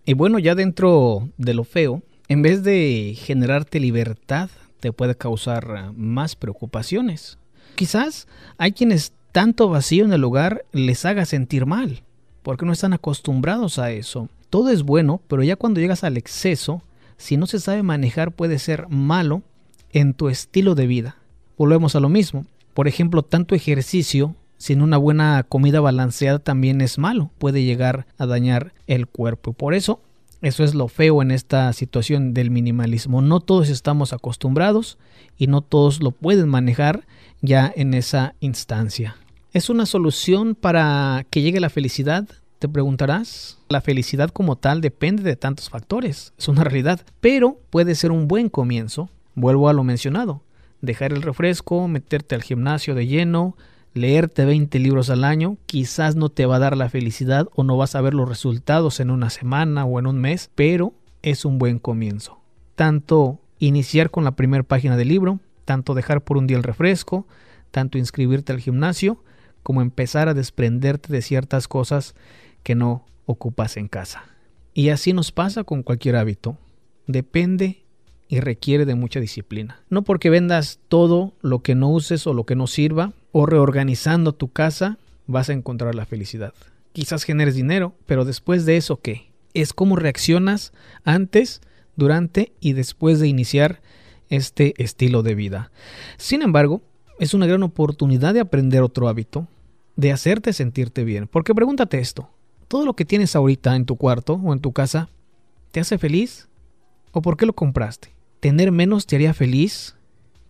Y 0.06 0.14
bueno, 0.14 0.40
ya 0.40 0.56
dentro 0.56 1.30
de 1.38 1.54
lo 1.54 1.64
feo, 1.64 2.02
en 2.28 2.42
vez 2.42 2.64
de 2.64 3.16
generarte 3.18 3.80
libertad, 3.80 4.50
te 4.80 4.92
puede 4.92 5.16
causar 5.16 5.94
más 5.96 6.36
preocupaciones. 6.36 7.38
Quizás 7.76 8.28
hay 8.58 8.72
quienes 8.72 9.14
tanto 9.32 9.70
vacío 9.70 10.06
en 10.06 10.14
el 10.14 10.24
hogar 10.24 10.66
les 10.72 11.06
haga 11.06 11.26
sentir 11.26 11.66
mal, 11.66 12.04
porque 12.42 12.66
no 12.66 12.72
están 12.72 12.94
acostumbrados 12.94 13.80
a 13.80 13.92
eso. 13.92 14.30
Todo 14.50 14.70
es 14.70 14.84
bueno, 14.84 15.22
pero 15.28 15.44
ya 15.44 15.58
cuando 15.58 15.80
llegas 15.80 16.04
al 16.04 16.18
exceso, 16.18 16.82
si 17.18 17.38
no 17.38 17.46
se 17.46 17.60
sabe 17.60 17.84
manejar 17.84 18.32
puede 18.32 18.60
ser 18.60 18.88
malo 18.90 19.44
en 19.92 20.14
tu 20.14 20.30
estilo 20.30 20.74
de 20.74 20.88
vida. 20.88 21.18
Volvemos 21.58 21.96
a 21.96 22.00
lo 22.00 22.10
mismo. 22.10 22.46
Por 22.74 22.88
ejemplo, 22.88 23.24
tanto 23.24 23.56
ejercicio 23.56 24.36
sin 24.58 24.82
una 24.82 24.98
buena 24.98 25.46
comida 25.48 25.80
balanceada 25.80 26.40
también 26.40 26.82
es 26.82 26.98
malo, 26.98 27.32
puede 27.38 27.64
llegar 27.64 28.08
a 28.18 28.26
dañar 28.26 28.74
el 28.88 29.08
cuerpo. 29.08 29.54
Por 29.54 29.74
eso, 29.74 30.02
eso 30.42 30.64
es 30.64 30.76
lo 30.76 30.88
feo 30.88 31.22
en 31.22 31.32
esta 31.32 31.72
situación 31.74 32.34
del 32.34 32.52
minimalismo. 32.52 33.22
No 33.22 33.40
todos 33.40 33.70
estamos 33.70 34.14
acostumbrados 34.14 34.98
y 35.38 35.48
no 35.48 35.62
todos 35.62 36.02
lo 36.02 36.12
pueden 36.12 36.50
manejar 36.50 37.08
ya 37.42 37.72
en 37.76 37.94
esa 37.94 38.36
instancia. 38.40 39.16
¿Es 39.54 39.70
una 39.70 39.86
solución 39.86 40.56
para 40.56 41.26
que 41.30 41.42
llegue 41.42 41.60
la 41.60 41.70
felicidad? 41.70 42.28
Te 42.60 42.68
preguntarás, 42.68 43.60
la 43.70 43.82
felicidad 43.82 44.30
como 44.30 44.56
tal 44.56 44.82
depende 44.82 45.24
de 45.24 45.36
tantos 45.36 45.70
factores, 45.70 46.34
es 46.38 46.48
una 46.48 46.64
realidad, 46.64 47.02
pero 47.22 47.60
puede 47.70 47.96
ser 47.96 48.12
un 48.12 48.28
buen 48.28 48.50
comienzo. 48.50 49.10
Vuelvo 49.36 49.70
a 49.70 49.74
lo 49.74 49.84
mencionado, 49.84 50.42
dejar 50.82 51.14
el 51.14 51.22
refresco, 51.22 51.88
meterte 51.88 52.34
al 52.34 52.42
gimnasio 52.42 52.96
de 52.96 53.06
lleno, 53.06 53.56
leerte 53.98 54.46
20 54.46 54.80
libros 54.80 55.10
al 55.10 55.24
año, 55.24 55.58
quizás 55.66 56.16
no 56.16 56.30
te 56.30 56.46
va 56.46 56.58
a 56.58 56.60
dar 56.60 56.78
la 56.78 56.90
felicidad 56.90 57.48
o 57.56 57.64
no 57.64 57.78
vas 57.78 57.96
a 57.96 58.02
ver 58.02 58.14
los 58.14 58.30
resultados 58.30 59.00
en 59.00 59.10
una 59.10 59.30
semana 59.30 59.86
o 59.86 60.00
en 60.00 60.08
un 60.08 60.20
mes, 60.20 60.50
pero 60.56 60.94
es 61.22 61.46
un 61.46 61.58
buen 61.60 61.80
comienzo. 61.80 62.40
Tanto 62.76 63.40
iniciar 63.60 64.12
con 64.12 64.24
la 64.24 64.36
primera 64.36 64.64
página 64.64 64.98
del 64.98 65.10
libro, 65.10 65.40
tanto 65.66 65.94
dejar 65.94 66.22
por 66.22 66.38
un 66.38 66.48
día 66.48 66.58
el 66.58 66.64
refresco, 66.64 67.28
tanto 67.72 67.98
inscribirte 67.98 68.54
al 68.54 68.60
gimnasio, 68.60 69.22
como 69.64 69.82
empezar 69.82 70.30
a 70.30 70.34
desprenderte 70.34 71.12
de 71.12 71.22
ciertas 71.22 71.68
cosas 71.68 72.16
que 72.64 72.76
no 72.76 73.06
ocupas 73.26 73.78
en 73.78 73.88
casa. 73.88 74.24
Y 74.74 74.90
así 74.90 75.12
nos 75.12 75.32
pasa 75.32 75.64
con 75.64 75.84
cualquier 75.84 76.16
hábito. 76.16 76.58
Depende 77.08 77.84
y 78.30 78.40
requiere 78.40 78.86
de 78.86 78.96
mucha 78.96 79.20
disciplina. 79.20 79.82
No 79.90 80.04
porque 80.04 80.30
vendas 80.30 80.80
todo 80.88 81.34
lo 81.42 81.60
que 81.60 81.76
no 81.76 81.90
uses 81.90 82.28
o 82.28 82.34
lo 82.34 82.46
que 82.46 82.56
no 82.56 82.68
sirva, 82.68 83.14
o 83.32 83.46
reorganizando 83.46 84.34
tu 84.34 84.50
casa, 84.50 84.98
vas 85.28 85.50
a 85.50 85.54
encontrar 85.54 85.96
la 85.96 86.06
felicidad. 86.06 86.54
Quizás 86.94 87.24
generes 87.24 87.56
dinero, 87.56 87.96
pero 88.06 88.26
después 88.26 88.66
de 88.66 88.78
eso, 88.78 89.00
¿qué? 89.02 89.32
Es 89.54 89.74
cómo 89.74 89.96
reaccionas 89.96 90.74
antes, 91.04 91.62
durante 91.96 92.54
y 92.60 92.74
después 92.74 93.20
de 93.20 93.28
iniciar 93.28 93.82
este 94.30 94.74
estilo 94.82 95.24
de 95.24 95.36
vida. 95.36 95.72
Sin 96.18 96.42
embargo, 96.42 96.82
es 97.20 97.34
una 97.34 97.48
gran 97.48 97.64
oportunidad 97.64 98.34
de 98.34 98.40
aprender 98.40 98.84
otro 98.84 99.08
hábito, 99.08 99.48
de 99.96 100.12
hacerte 100.12 100.54
sentirte 100.54 101.04
bien. 101.04 101.28
Porque 101.28 101.56
pregúntate 101.56 102.00
esto, 102.00 102.30
todo 102.68 102.86
lo 102.86 102.96
que 102.96 103.06
tienes 103.06 103.36
ahorita 103.36 103.76
en 103.76 103.86
tu 103.86 103.98
cuarto 103.98 104.34
o 104.36 104.54
en 104.54 104.60
tu 104.60 104.72
casa, 104.72 105.10
¿te 105.72 105.80
hace 105.80 105.98
feliz? 105.98 106.48
¿O 107.12 107.22
por 107.22 107.38
qué 107.38 107.46
lo 107.46 107.54
compraste? 107.54 108.14
¿Tener 108.40 108.72
menos 108.72 109.08
te 109.08 109.16
haría 109.16 109.34
feliz? 109.34 109.96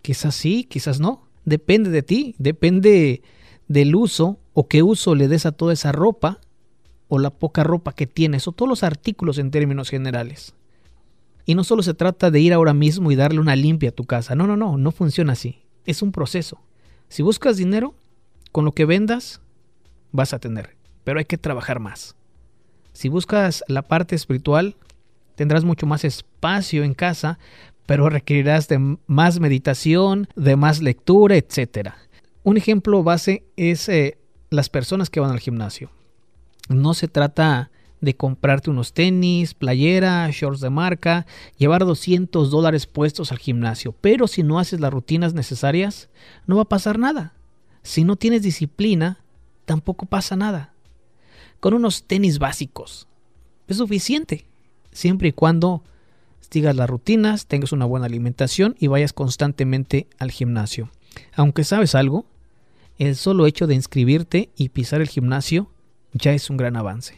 Quizás 0.02 0.36
sí, 0.36 0.66
quizás 0.66 1.00
no. 1.00 1.27
Depende 1.48 1.90
de 1.90 2.04
ti, 2.04 2.36
depende 2.38 3.24
del 3.68 3.96
uso 3.96 4.38
o 4.54 4.68
qué 4.68 4.84
uso 4.84 5.16
le 5.16 5.28
des 5.28 5.48
a 5.48 5.52
toda 5.52 5.74
esa 5.74 5.92
ropa 5.92 6.40
o 7.08 7.18
la 7.18 7.32
poca 7.32 7.64
ropa 7.64 7.94
que 7.94 8.06
tienes 8.06 8.48
o 8.48 8.52
todos 8.52 8.70
los 8.70 8.84
artículos 8.84 9.40
en 9.40 9.50
términos 9.50 9.90
generales. 9.90 10.54
Y 11.46 11.56
no 11.56 11.64
solo 11.64 11.82
se 11.82 11.96
trata 11.96 12.30
de 12.30 12.40
ir 12.42 12.54
ahora 12.54 12.74
mismo 12.74 13.12
y 13.12 13.16
darle 13.16 13.40
una 13.40 13.56
limpia 13.56 13.90
a 13.90 13.94
tu 13.94 14.04
casa. 14.04 14.36
No, 14.36 14.46
no, 14.46 14.58
no, 14.58 14.78
no 14.78 14.92
funciona 14.92 15.34
así. 15.34 15.64
Es 15.86 16.04
un 16.04 16.12
proceso. 16.12 16.60
Si 17.08 17.24
buscas 17.24 17.58
dinero, 17.58 17.96
con 18.52 18.66
lo 18.66 18.74
que 18.74 18.86
vendas, 18.86 19.42
vas 20.12 20.34
a 20.34 20.40
tener 20.40 20.78
pero 21.08 21.20
hay 21.20 21.26
que 21.26 21.38
trabajar 21.38 21.80
más. 21.80 22.18
Si 22.92 23.08
buscas 23.08 23.64
la 23.70 23.82
parte 23.82 24.14
espiritual, 24.14 24.76
tendrás 25.36 25.64
mucho 25.64 25.86
más 25.86 26.04
espacio 26.04 26.84
en 26.84 26.94
casa, 26.94 27.40
pero 27.88 28.10
requerirás 28.10 28.68
de 28.68 28.98
más 29.08 29.40
meditación, 29.40 30.28
de 30.36 30.56
más 30.56 30.84
lectura, 30.84 31.36
etc. 31.36 31.94
Un 32.44 32.58
ejemplo 32.58 33.02
base 33.02 33.46
es 33.56 33.90
eh, 33.90 34.20
las 34.52 34.70
personas 34.70 35.10
que 35.10 35.20
van 35.20 35.32
al 35.32 35.40
gimnasio. 35.40 35.90
No 36.70 36.94
se 36.94 37.08
trata 37.08 37.72
de 38.00 38.16
comprarte 38.16 38.70
unos 38.70 38.94
tenis, 38.94 39.56
playera, 39.56 40.30
shorts 40.32 40.62
de 40.62 40.70
marca, 40.70 41.26
llevar 41.58 41.84
200 41.84 42.52
dólares 42.52 42.86
puestos 42.86 43.32
al 43.32 43.40
gimnasio, 43.40 43.96
pero 44.00 44.28
si 44.28 44.44
no 44.44 44.60
haces 44.60 44.80
las 44.80 44.94
rutinas 44.94 45.34
necesarias, 45.34 46.10
no 46.46 46.58
va 46.58 46.62
a 46.62 46.70
pasar 46.70 47.00
nada. 47.00 47.34
Si 47.82 48.04
no 48.04 48.18
tienes 48.18 48.44
disciplina, 48.44 49.24
tampoco 49.66 50.06
pasa 50.06 50.36
nada 50.36 50.74
con 51.60 51.74
unos 51.74 52.04
tenis 52.04 52.40
básicos. 52.40 53.08
Es 53.68 53.78
suficiente. 53.78 54.46
siempre 54.92 55.30
y 55.30 55.32
cuando 55.32 55.84
sigas 56.50 56.76
las 56.76 56.90
rutinas, 56.90 57.46
tengas 57.48 57.72
una 57.72 57.86
buena 57.86 58.06
alimentación 58.06 58.76
y 58.80 58.88
vayas 58.88 59.14
constantemente 59.14 60.08
al 60.20 60.32
gimnasio. 60.32 60.90
Aunque 61.36 61.64
sabes 61.64 61.96
algo, 61.96 62.26
el 62.98 63.16
solo 63.16 63.46
hecho 63.46 63.68
de 63.68 63.76
inscribirte 63.76 64.50
y 64.56 64.70
pisar 64.70 65.02
el 65.02 65.08
gimnasio 65.08 65.70
ya 66.14 66.34
es 66.34 66.50
un 66.50 66.58
gran 66.58 66.76
avance. 66.76 67.16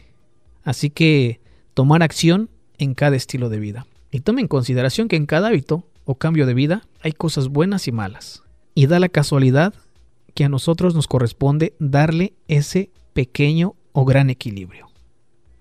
Así 0.62 0.90
que 0.90 1.40
tomar 1.74 2.02
acción 2.02 2.50
en 2.78 2.94
cada 2.94 3.16
estilo 3.16 3.48
de 3.48 3.60
vida. 3.60 3.86
Y 4.10 4.20
tome 4.20 4.40
en 4.40 4.48
consideración 4.48 5.08
que 5.08 5.16
en 5.16 5.26
cada 5.26 5.48
hábito 5.48 5.84
o 6.04 6.16
cambio 6.16 6.46
de 6.46 6.54
vida 6.54 6.82
hay 7.02 7.12
cosas 7.12 7.48
buenas 7.48 7.86
y 7.88 7.92
malas. 7.92 8.42
Y 8.74 8.86
da 8.86 8.98
la 8.98 9.08
casualidad 9.08 9.74
que 10.34 10.44
a 10.44 10.48
nosotros 10.48 10.94
nos 10.94 11.06
corresponde 11.06 11.74
darle 11.78 12.34
ese 12.48 12.90
pequeño 13.12 13.74
o 13.92 14.04
gran 14.04 14.30
equilibrio. 14.30 14.88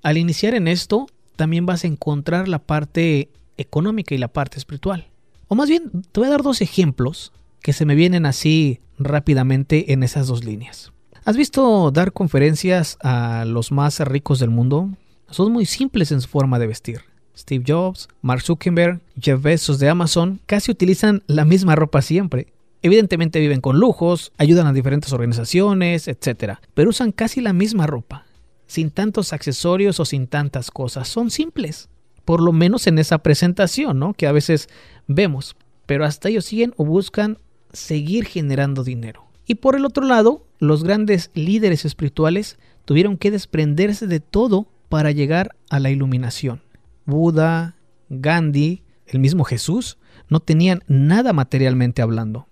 Al 0.01 0.17
iniciar 0.17 0.55
en 0.55 0.67
esto, 0.67 1.07
también 1.35 1.65
vas 1.65 1.83
a 1.83 1.87
encontrar 1.87 2.47
la 2.47 2.59
parte 2.59 3.29
económica 3.59 4.15
y 4.15 4.17
la 4.17 4.27
parte 4.27 4.57
espiritual. 4.57 5.07
O 5.47 5.55
más 5.55 5.69
bien, 5.69 5.91
te 6.11 6.19
voy 6.19 6.27
a 6.27 6.31
dar 6.31 6.43
dos 6.43 6.61
ejemplos 6.61 7.31
que 7.61 7.73
se 7.73 7.85
me 7.85 7.95
vienen 7.95 8.25
así 8.25 8.79
rápidamente 8.97 9.93
en 9.93 10.03
esas 10.03 10.27
dos 10.27 10.43
líneas. 10.43 10.91
¿Has 11.25 11.37
visto 11.37 11.91
dar 11.91 12.13
conferencias 12.13 12.97
a 13.01 13.45
los 13.45 13.71
más 13.71 13.99
ricos 13.99 14.39
del 14.39 14.49
mundo? 14.49 14.89
Son 15.29 15.51
muy 15.51 15.65
simples 15.65 16.11
en 16.11 16.21
su 16.21 16.27
forma 16.27 16.59
de 16.59 16.67
vestir. 16.67 17.01
Steve 17.37 17.63
Jobs, 17.67 18.09
Mark 18.21 18.41
Zuckerberg, 18.41 18.99
Jeff 19.19 19.41
Bezos 19.41 19.79
de 19.79 19.89
Amazon 19.89 20.39
casi 20.45 20.71
utilizan 20.71 21.23
la 21.27 21.45
misma 21.45 21.75
ropa 21.75 22.01
siempre. 22.01 22.47
Evidentemente 22.81 23.39
viven 23.39 23.61
con 23.61 23.79
lujos, 23.79 24.31
ayudan 24.37 24.67
a 24.67 24.73
diferentes 24.73 25.11
organizaciones, 25.13 26.07
etc. 26.07 26.55
Pero 26.73 26.89
usan 26.89 27.11
casi 27.11 27.41
la 27.41 27.53
misma 27.53 27.87
ropa, 27.87 28.25
sin 28.67 28.89
tantos 28.91 29.33
accesorios 29.33 29.99
o 29.99 30.05
sin 30.05 30.27
tantas 30.27 30.71
cosas. 30.71 31.07
Son 31.07 31.29
simples, 31.31 31.89
por 32.29 32.41
lo 32.41 32.53
menos 32.53 32.85
en 32.85 32.99
esa 32.99 33.17
presentación, 33.17 33.97
¿no? 33.97 34.13
Que 34.13 34.27
a 34.27 34.31
veces 34.31 34.69
vemos. 35.07 35.55
Pero 35.87 36.05
hasta 36.05 36.29
ellos 36.29 36.45
siguen 36.45 36.75
o 36.77 36.85
buscan 36.85 37.39
seguir 37.73 38.25
generando 38.25 38.83
dinero. 38.83 39.25
Y 39.47 39.55
por 39.55 39.75
el 39.75 39.83
otro 39.83 40.05
lado, 40.05 40.45
los 40.59 40.83
grandes 40.83 41.31
líderes 41.33 41.85
espirituales 41.85 42.59
tuvieron 42.85 43.17
que 43.17 43.31
desprenderse 43.31 44.05
de 44.05 44.19
todo 44.19 44.67
para 44.89 45.09
llegar 45.09 45.55
a 45.71 45.79
la 45.79 45.89
iluminación. 45.89 46.61
Buda, 47.07 47.77
Gandhi, 48.09 48.83
el 49.07 49.17
mismo 49.17 49.43
Jesús, 49.43 49.97
no 50.27 50.39
tenían 50.39 50.83
nada 50.87 51.33
materialmente 51.33 52.03
hablando. 52.03 52.45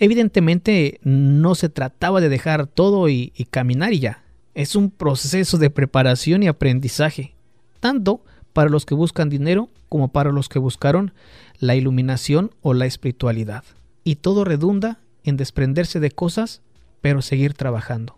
Evidentemente 0.00 0.98
no 1.04 1.54
se 1.54 1.68
trataba 1.68 2.20
de 2.20 2.30
dejar 2.30 2.66
todo 2.66 3.08
y, 3.08 3.32
caminar 3.52 3.92
y 3.92 4.00
ya. 4.00 4.24
Es 4.54 4.74
un 4.74 4.90
proceso 4.90 5.56
de 5.56 5.70
preparación 5.70 6.42
y 6.42 6.48
aprendizaje, 6.48 7.36
tanto 7.78 8.24
para 8.52 8.70
los 8.70 8.86
que 8.86 8.94
buscan 8.94 9.28
dinero 9.28 9.68
como 9.88 10.08
para 10.08 10.32
los 10.32 10.48
que 10.48 10.58
buscaron 10.58 11.12
la 11.58 11.74
iluminación 11.74 12.50
o 12.62 12.74
la 12.74 12.86
espiritualidad 12.86 13.64
y 14.04 14.16
todo 14.16 14.44
redunda 14.44 14.98
en 15.24 15.36
desprenderse 15.36 16.00
de 16.00 16.10
cosas, 16.10 16.62
pero 17.00 17.22
seguir 17.22 17.54
trabajando. 17.54 18.16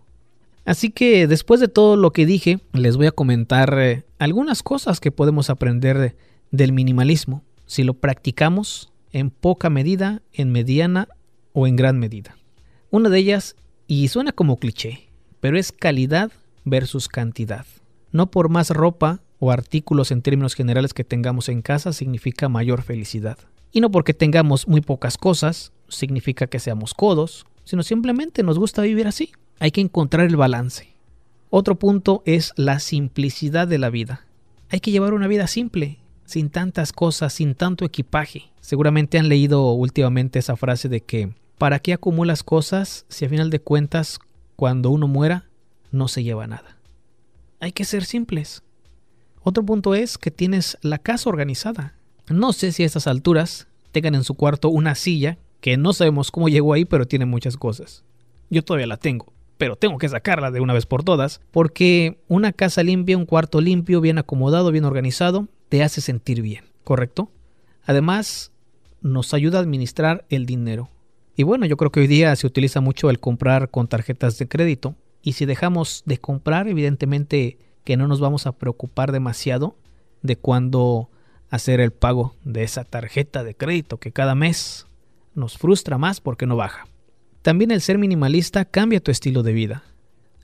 Así 0.64 0.90
que 0.90 1.26
después 1.26 1.60
de 1.60 1.68
todo 1.68 1.96
lo 1.96 2.12
que 2.12 2.24
dije, 2.24 2.60
les 2.72 2.96
voy 2.96 3.06
a 3.06 3.12
comentar 3.12 3.76
eh, 3.78 4.04
algunas 4.18 4.62
cosas 4.62 5.00
que 5.00 5.10
podemos 5.10 5.50
aprender 5.50 6.16
del 6.50 6.72
minimalismo 6.72 7.42
si 7.66 7.82
lo 7.82 7.94
practicamos 7.94 8.92
en 9.10 9.30
poca 9.30 9.70
medida, 9.70 10.22
en 10.32 10.52
mediana 10.52 11.08
o 11.52 11.66
en 11.66 11.76
gran 11.76 11.98
medida. 11.98 12.36
Una 12.90 13.08
de 13.08 13.18
ellas, 13.18 13.56
y 13.86 14.08
suena 14.08 14.32
como 14.32 14.58
cliché, 14.58 15.08
pero 15.40 15.58
es 15.58 15.72
calidad 15.72 16.30
versus 16.64 17.08
cantidad. 17.08 17.66
No 18.12 18.30
por 18.30 18.48
más 18.48 18.70
ropa 18.70 19.20
o 19.44 19.50
artículos 19.50 20.12
en 20.12 20.22
términos 20.22 20.54
generales 20.54 20.94
que 20.94 21.02
tengamos 21.02 21.48
en 21.48 21.62
casa 21.62 21.92
significa 21.92 22.48
mayor 22.48 22.82
felicidad. 22.82 23.38
Y 23.72 23.80
no 23.80 23.90
porque 23.90 24.14
tengamos 24.14 24.68
muy 24.68 24.82
pocas 24.82 25.18
cosas, 25.18 25.72
significa 25.88 26.46
que 26.46 26.60
seamos 26.60 26.94
codos, 26.94 27.44
sino 27.64 27.82
simplemente 27.82 28.44
nos 28.44 28.56
gusta 28.56 28.82
vivir 28.82 29.08
así. 29.08 29.32
Hay 29.58 29.72
que 29.72 29.80
encontrar 29.80 30.28
el 30.28 30.36
balance. 30.36 30.94
Otro 31.50 31.76
punto 31.76 32.22
es 32.24 32.52
la 32.54 32.78
simplicidad 32.78 33.66
de 33.66 33.78
la 33.78 33.90
vida. 33.90 34.24
Hay 34.68 34.78
que 34.78 34.92
llevar 34.92 35.12
una 35.12 35.26
vida 35.26 35.48
simple, 35.48 35.98
sin 36.24 36.48
tantas 36.48 36.92
cosas, 36.92 37.32
sin 37.32 37.56
tanto 37.56 37.84
equipaje. 37.84 38.52
Seguramente 38.60 39.18
han 39.18 39.28
leído 39.28 39.72
últimamente 39.72 40.38
esa 40.38 40.54
frase 40.54 40.88
de 40.88 41.00
que 41.00 41.34
¿para 41.58 41.80
qué 41.80 41.94
acumulas 41.94 42.44
cosas 42.44 43.06
si 43.08 43.24
a 43.24 43.28
final 43.28 43.50
de 43.50 43.58
cuentas 43.58 44.20
cuando 44.54 44.90
uno 44.90 45.08
muera 45.08 45.48
no 45.90 46.06
se 46.06 46.22
lleva 46.22 46.46
nada? 46.46 46.76
Hay 47.58 47.72
que 47.72 47.84
ser 47.84 48.04
simples. 48.04 48.62
Otro 49.42 49.64
punto 49.64 49.94
es 49.94 50.18
que 50.18 50.30
tienes 50.30 50.78
la 50.82 50.98
casa 50.98 51.28
organizada. 51.28 51.94
No 52.28 52.52
sé 52.52 52.72
si 52.72 52.82
a 52.82 52.86
estas 52.86 53.06
alturas 53.06 53.66
tengan 53.90 54.14
en 54.14 54.24
su 54.24 54.34
cuarto 54.34 54.68
una 54.68 54.94
silla 54.94 55.38
que 55.60 55.76
no 55.76 55.92
sabemos 55.92 56.30
cómo 56.30 56.48
llegó 56.48 56.72
ahí, 56.72 56.84
pero 56.84 57.06
tiene 57.06 57.26
muchas 57.26 57.56
cosas. 57.56 58.04
Yo 58.50 58.62
todavía 58.64 58.86
la 58.86 58.96
tengo, 58.96 59.32
pero 59.58 59.76
tengo 59.76 59.98
que 59.98 60.08
sacarla 60.08 60.50
de 60.50 60.60
una 60.60 60.74
vez 60.74 60.86
por 60.86 61.04
todas, 61.04 61.40
porque 61.50 62.18
una 62.28 62.52
casa 62.52 62.82
limpia, 62.82 63.16
un 63.16 63.26
cuarto 63.26 63.60
limpio, 63.60 64.00
bien 64.00 64.18
acomodado, 64.18 64.70
bien 64.70 64.84
organizado, 64.84 65.48
te 65.68 65.82
hace 65.82 66.00
sentir 66.00 66.42
bien, 66.42 66.64
¿correcto? 66.84 67.30
Además, 67.84 68.52
nos 69.00 69.34
ayuda 69.34 69.58
a 69.58 69.62
administrar 69.62 70.24
el 70.28 70.46
dinero. 70.46 70.90
Y 71.36 71.44
bueno, 71.44 71.66
yo 71.66 71.76
creo 71.76 71.90
que 71.90 72.00
hoy 72.00 72.06
día 72.06 72.34
se 72.36 72.46
utiliza 72.46 72.80
mucho 72.80 73.08
el 73.08 73.18
comprar 73.18 73.70
con 73.70 73.88
tarjetas 73.88 74.38
de 74.38 74.48
crédito, 74.48 74.94
y 75.22 75.32
si 75.32 75.46
dejamos 75.46 76.02
de 76.04 76.18
comprar, 76.18 76.68
evidentemente 76.68 77.58
que 77.84 77.96
no 77.96 78.08
nos 78.08 78.20
vamos 78.20 78.46
a 78.46 78.52
preocupar 78.52 79.12
demasiado 79.12 79.76
de 80.22 80.36
cuándo 80.36 81.10
hacer 81.50 81.80
el 81.80 81.92
pago 81.92 82.34
de 82.44 82.62
esa 82.62 82.84
tarjeta 82.84 83.44
de 83.44 83.54
crédito 83.54 83.98
que 83.98 84.12
cada 84.12 84.34
mes 84.34 84.86
nos 85.34 85.58
frustra 85.58 85.98
más 85.98 86.20
porque 86.20 86.46
no 86.46 86.56
baja. 86.56 86.86
También 87.42 87.70
el 87.70 87.80
ser 87.80 87.98
minimalista 87.98 88.64
cambia 88.64 89.00
tu 89.00 89.10
estilo 89.10 89.42
de 89.42 89.52
vida. 89.52 89.82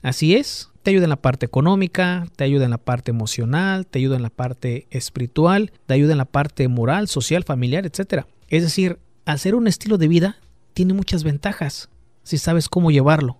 Así 0.01 0.35
es, 0.35 0.69
te 0.83 0.91
ayuda 0.91 1.05
en 1.05 1.09
la 1.09 1.21
parte 1.21 1.45
económica, 1.45 2.27
te 2.35 2.43
ayuda 2.43 2.65
en 2.65 2.71
la 2.71 2.77
parte 2.77 3.11
emocional, 3.11 3.85
te 3.85 3.99
ayuda 3.99 4.15
en 4.17 4.21
la 4.21 4.29
parte 4.29 4.87
espiritual, 4.91 5.71
te 5.85 5.93
ayuda 5.93 6.13
en 6.13 6.17
la 6.17 6.25
parte 6.25 6.67
moral, 6.67 7.07
social, 7.07 7.43
familiar, 7.43 7.85
etc. 7.85 8.25
Es 8.49 8.63
decir, 8.63 8.99
hacer 9.25 9.55
un 9.55 9.67
estilo 9.67 9.97
de 9.97 10.07
vida 10.07 10.37
tiene 10.73 10.93
muchas 10.93 11.23
ventajas 11.23 11.89
si 12.23 12.37
sabes 12.37 12.69
cómo 12.69 12.91
llevarlo. 12.91 13.37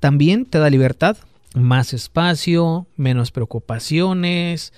También 0.00 0.46
te 0.46 0.58
da 0.58 0.70
libertad, 0.70 1.16
más 1.54 1.92
espacio, 1.92 2.86
menos 2.96 3.30
preocupaciones, 3.30 4.72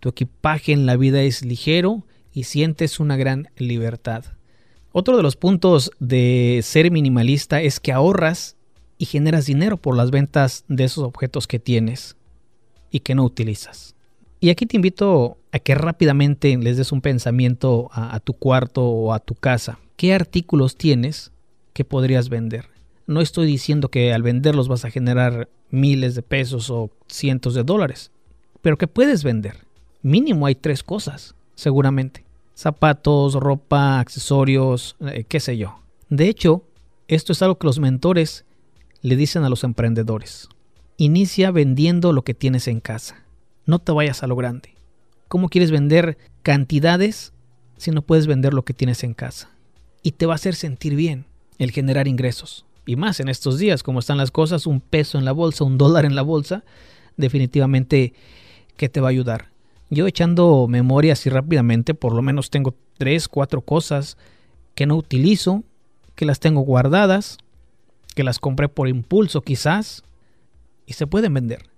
tu 0.00 0.08
equipaje 0.10 0.72
en 0.72 0.86
la 0.86 0.96
vida 0.96 1.22
es 1.22 1.44
ligero 1.44 2.04
y 2.32 2.44
sientes 2.44 3.00
una 3.00 3.16
gran 3.16 3.48
libertad. 3.56 4.24
Otro 4.92 5.16
de 5.16 5.22
los 5.22 5.36
puntos 5.36 5.90
de 5.98 6.60
ser 6.62 6.90
minimalista 6.90 7.60
es 7.60 7.80
que 7.80 7.92
ahorras 7.92 8.56
y 8.98 9.06
generas 9.06 9.46
dinero 9.46 9.76
por 9.76 9.96
las 9.96 10.10
ventas 10.10 10.64
de 10.68 10.84
esos 10.84 11.04
objetos 11.04 11.46
que 11.46 11.58
tienes 11.58 12.16
y 12.90 13.00
que 13.00 13.14
no 13.14 13.24
utilizas. 13.24 13.94
Y 14.40 14.50
aquí 14.50 14.66
te 14.66 14.76
invito 14.76 15.38
a 15.52 15.58
que 15.58 15.74
rápidamente 15.74 16.56
les 16.56 16.76
des 16.76 16.92
un 16.92 17.00
pensamiento 17.00 17.88
a, 17.92 18.20
tu 18.20 18.34
cuarto 18.34 18.84
o 18.84 19.12
a 19.12 19.18
tu 19.18 19.34
casa. 19.34 19.78
¿Qué 19.96 20.12
artículos 20.12 20.76
tienes 20.76 21.32
que 21.72 21.84
podrías 21.84 22.28
vender? 22.28 22.75
No 23.06 23.20
estoy 23.20 23.46
diciendo 23.46 23.88
que 23.88 24.12
al 24.12 24.22
venderlos 24.22 24.68
vas 24.68 24.84
a 24.84 24.90
generar 24.90 25.48
miles 25.70 26.14
de 26.14 26.22
pesos 26.22 26.70
o 26.70 26.90
cientos 27.06 27.54
de 27.54 27.62
dólares, 27.62 28.10
pero 28.62 28.78
que 28.78 28.88
puedes 28.88 29.24
vender. 29.24 29.64
Mínimo 30.02 30.46
hay 30.46 30.54
tres 30.54 30.82
cosas, 30.82 31.34
seguramente 31.54 32.26
zapatos, 32.56 33.34
ropa, 33.34 34.00
accesorios, 34.00 34.96
eh, 35.00 35.24
qué 35.28 35.38
sé 35.38 35.56
yo. 35.56 35.78
De 36.08 36.28
hecho, 36.28 36.64
esto 37.06 37.32
es 37.32 37.42
algo 37.42 37.58
que 37.58 37.66
los 37.66 37.78
mentores 37.78 38.44
le 39.02 39.14
dicen 39.14 39.44
a 39.44 39.50
los 39.50 39.62
emprendedores. 39.62 40.48
Inicia 40.96 41.50
vendiendo 41.50 42.12
lo 42.12 42.22
que 42.22 42.34
tienes 42.34 42.66
en 42.66 42.80
casa. 42.80 43.22
No 43.66 43.78
te 43.78 43.92
vayas 43.92 44.22
a 44.22 44.26
lo 44.26 44.36
grande. 44.36 44.74
¿Cómo 45.28 45.50
quieres 45.50 45.70
vender 45.70 46.16
cantidades 46.42 47.32
si 47.76 47.90
no 47.90 48.00
puedes 48.00 48.26
vender 48.26 48.54
lo 48.54 48.64
que 48.64 48.72
tienes 48.72 49.04
en 49.04 49.12
casa? 49.12 49.50
Y 50.02 50.12
te 50.12 50.24
va 50.24 50.32
a 50.32 50.36
hacer 50.36 50.54
sentir 50.54 50.94
bien 50.94 51.26
el 51.58 51.72
generar 51.72 52.08
ingresos. 52.08 52.64
Y 52.86 52.96
más 52.96 53.20
en 53.20 53.28
estos 53.28 53.58
días, 53.58 53.82
como 53.82 53.98
están 53.98 54.16
las 54.16 54.30
cosas, 54.30 54.66
un 54.66 54.80
peso 54.80 55.18
en 55.18 55.24
la 55.24 55.32
bolsa, 55.32 55.64
un 55.64 55.76
dólar 55.76 56.04
en 56.04 56.14
la 56.14 56.22
bolsa, 56.22 56.64
definitivamente 57.16 58.14
que 58.76 58.88
te 58.88 59.00
va 59.00 59.08
a 59.08 59.10
ayudar. 59.10 59.50
Yo 59.90 60.06
echando 60.06 60.66
memoria 60.68 61.14
así 61.14 61.28
rápidamente, 61.28 61.94
por 61.94 62.14
lo 62.14 62.22
menos 62.22 62.50
tengo 62.50 62.74
tres, 62.96 63.28
cuatro 63.28 63.60
cosas 63.60 64.16
que 64.74 64.86
no 64.86 64.96
utilizo, 64.96 65.64
que 66.14 66.26
las 66.26 66.40
tengo 66.40 66.60
guardadas, 66.60 67.38
que 68.14 68.24
las 68.24 68.38
compré 68.38 68.68
por 68.68 68.88
impulso 68.88 69.42
quizás, 69.42 70.04
y 70.86 70.92
se 70.92 71.06
pueden 71.06 71.34
vender. 71.34 71.68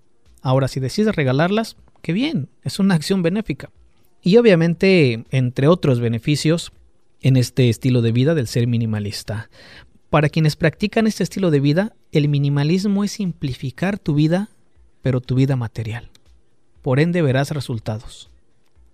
Ahora, 0.42 0.68
si 0.68 0.78
decides 0.78 1.16
regalarlas, 1.16 1.76
qué 2.02 2.12
bien, 2.12 2.48
es 2.62 2.78
una 2.78 2.94
acción 2.94 3.22
benéfica. 3.22 3.70
Y 4.22 4.36
obviamente, 4.36 5.24
entre 5.30 5.68
otros 5.68 6.00
beneficios, 6.00 6.72
en 7.20 7.36
este 7.36 7.68
estilo 7.68 8.02
de 8.02 8.12
vida 8.12 8.34
del 8.34 8.46
ser 8.46 8.66
minimalista. 8.66 9.50
Para 10.10 10.28
quienes 10.28 10.56
practican 10.56 11.06
este 11.06 11.22
estilo 11.22 11.50
de 11.50 11.60
vida, 11.60 11.94
el 12.12 12.28
minimalismo 12.28 13.04
es 13.04 13.12
simplificar 13.12 13.98
tu 13.98 14.14
vida, 14.14 14.48
pero 15.02 15.20
tu 15.20 15.34
vida 15.34 15.56
material 15.56 16.10
por 16.88 17.00
ende 17.00 17.20
verás 17.20 17.50
resultados. 17.50 18.30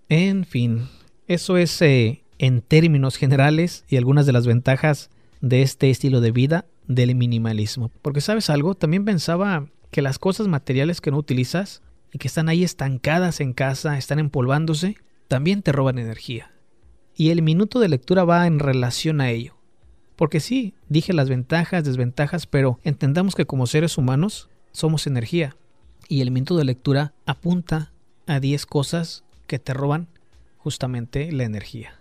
En 0.09 0.43
fin, 0.43 0.89
eso 1.27 1.55
es 1.55 1.81
eh, 1.81 2.23
en 2.39 2.61
términos 2.61 3.15
generales 3.15 3.85
y 3.87 3.95
algunas 3.95 4.25
de 4.25 4.33
las 4.33 4.45
ventajas 4.45 5.09
de 5.39 5.61
este 5.61 5.89
estilo 5.89 6.19
de 6.19 6.31
vida 6.31 6.65
del 6.87 7.15
minimalismo. 7.15 7.91
Porque 8.01 8.19
sabes 8.19 8.49
algo, 8.49 8.75
también 8.75 9.05
pensaba 9.05 9.67
que 9.91 10.01
las 10.01 10.19
cosas 10.19 10.49
materiales 10.49 10.99
que 10.99 11.09
no 11.09 11.17
utilizas 11.17 11.81
y 12.11 12.17
que 12.17 12.27
están 12.27 12.49
ahí 12.49 12.65
estancadas 12.65 13.39
en 13.39 13.53
casa, 13.53 13.97
están 13.97 14.19
empolvándose, 14.19 14.97
también 15.29 15.61
te 15.61 15.71
roban 15.71 15.97
energía. 15.97 16.51
Y 17.15 17.29
el 17.29 17.41
minuto 17.41 17.79
de 17.79 17.87
lectura 17.87 18.25
va 18.25 18.45
en 18.45 18.59
relación 18.59 19.21
a 19.21 19.31
ello. 19.31 19.54
Porque 20.15 20.39
sí, 20.39 20.73
dije 20.89 21.13
las 21.13 21.29
ventajas, 21.29 21.83
desventajas, 21.83 22.47
pero 22.47 22.79
entendamos 22.83 23.35
que 23.35 23.45
como 23.45 23.67
seres 23.67 23.97
humanos 23.97 24.49
somos 24.71 25.07
energía. 25.07 25.55
Y 26.07 26.21
el 26.21 26.31
minuto 26.31 26.55
de 26.57 26.65
lectura 26.65 27.13
apunta 27.25 27.91
a 28.27 28.39
10 28.39 28.65
cosas 28.65 29.23
que 29.47 29.59
te 29.59 29.73
roban 29.73 30.07
justamente 30.57 31.31
la 31.31 31.43
energía. 31.43 31.99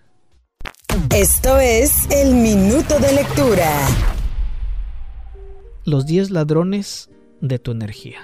Esto 1.15 1.59
es 1.59 2.09
el 2.11 2.35
minuto 2.35 2.99
de 2.99 3.13
lectura. 3.13 3.71
Los 5.85 6.07
10 6.07 6.31
ladrones 6.31 7.11
de 7.41 7.59
tu 7.59 7.73
energía. 7.73 8.21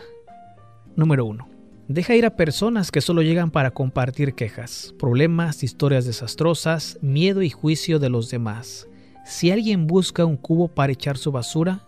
Número 0.97 1.25
1. 1.25 1.49
Deja 1.89 2.15
ir 2.15 2.25
a 2.25 2.37
personas 2.37 2.93
que 2.93 3.01
solo 3.01 3.23
llegan 3.23 3.51
para 3.51 3.73
compartir 3.73 4.35
quejas, 4.35 4.95
problemas, 4.99 5.65
historias 5.65 6.05
desastrosas, 6.05 6.99
miedo 7.03 7.43
y 7.43 7.51
juicio 7.51 7.99
de 7.99 8.09
los 8.09 8.31
demás. 8.31 8.87
Si 9.31 9.53
alguien 9.53 9.87
busca 9.87 10.25
un 10.25 10.37
cubo 10.37 10.67
para 10.67 10.93
echar 10.93 11.17
su 11.17 11.31
basura, 11.31 11.87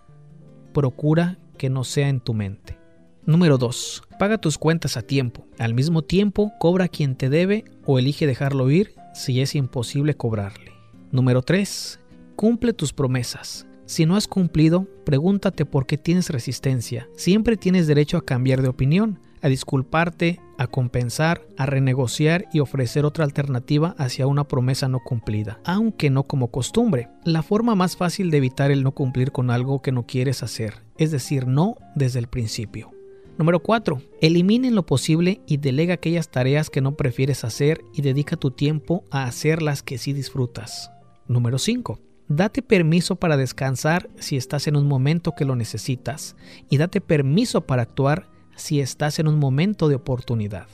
procura 0.72 1.38
que 1.58 1.70
no 1.70 1.82
sea 1.82 2.08
en 2.08 2.20
tu 2.20 2.34
mente. 2.34 2.78
Número 3.26 3.58
2. 3.58 4.04
Paga 4.16 4.38
tus 4.38 4.58
cuentas 4.58 4.96
a 4.96 5.02
tiempo. 5.02 5.44
Al 5.58 5.74
mismo 5.74 6.02
tiempo, 6.02 6.52
cobra 6.60 6.86
quien 6.86 7.16
te 7.16 7.28
debe 7.28 7.64
o 7.84 7.98
elige 7.98 8.28
dejarlo 8.28 8.70
ir 8.70 8.94
si 9.12 9.40
es 9.40 9.56
imposible 9.56 10.14
cobrarle. 10.14 10.70
Número 11.10 11.42
3. 11.42 11.98
Cumple 12.36 12.74
tus 12.74 12.92
promesas. 12.92 13.66
Si 13.86 14.06
no 14.06 14.14
has 14.14 14.28
cumplido, 14.28 14.86
pregúntate 15.04 15.66
por 15.66 15.84
qué 15.86 15.98
tienes 15.98 16.30
resistencia. 16.30 17.08
Siempre 17.16 17.56
tienes 17.56 17.88
derecho 17.88 18.18
a 18.18 18.24
cambiar 18.24 18.62
de 18.62 18.68
opinión, 18.68 19.18
a 19.42 19.48
disculparte, 19.48 20.38
a 20.62 20.66
compensar, 20.68 21.46
a 21.58 21.66
renegociar 21.66 22.46
y 22.52 22.60
ofrecer 22.60 23.04
otra 23.04 23.24
alternativa 23.24 23.94
hacia 23.98 24.26
una 24.26 24.44
promesa 24.44 24.88
no 24.88 25.00
cumplida, 25.00 25.60
aunque 25.64 26.10
no 26.10 26.24
como 26.24 26.50
costumbre. 26.50 27.08
La 27.24 27.42
forma 27.42 27.74
más 27.74 27.96
fácil 27.96 28.30
de 28.30 28.38
evitar 28.38 28.70
el 28.70 28.82
no 28.82 28.92
cumplir 28.92 29.32
con 29.32 29.50
algo 29.50 29.82
que 29.82 29.92
no 29.92 30.06
quieres 30.06 30.42
hacer, 30.42 30.74
es 30.98 31.10
decir, 31.10 31.46
no 31.46 31.76
desde 31.94 32.18
el 32.18 32.28
principio. 32.28 32.90
Número 33.38 33.60
4. 33.60 34.02
Elimina 34.20 34.68
en 34.68 34.74
lo 34.74 34.84
posible 34.84 35.40
y 35.46 35.56
delega 35.56 35.94
aquellas 35.94 36.30
tareas 36.30 36.70
que 36.70 36.80
no 36.80 36.96
prefieres 36.96 37.44
hacer 37.44 37.80
y 37.94 38.02
dedica 38.02 38.36
tu 38.36 38.50
tiempo 38.50 39.04
a 39.10 39.24
hacer 39.24 39.62
las 39.62 39.82
que 39.82 39.98
sí 39.98 40.12
disfrutas. 40.12 40.90
Número 41.28 41.58
5. 41.58 41.98
Date 42.28 42.62
permiso 42.62 43.16
para 43.16 43.36
descansar 43.36 44.08
si 44.18 44.36
estás 44.36 44.66
en 44.66 44.76
un 44.76 44.86
momento 44.86 45.32
que 45.36 45.44
lo 45.44 45.56
necesitas 45.56 46.36
y 46.70 46.76
date 46.78 47.00
permiso 47.00 47.62
para 47.66 47.82
actuar 47.82 48.28
si 48.62 48.80
estás 48.80 49.18
en 49.18 49.26
un 49.26 49.38
momento 49.38 49.88
de 49.88 49.96
oportunidad. 49.96 50.68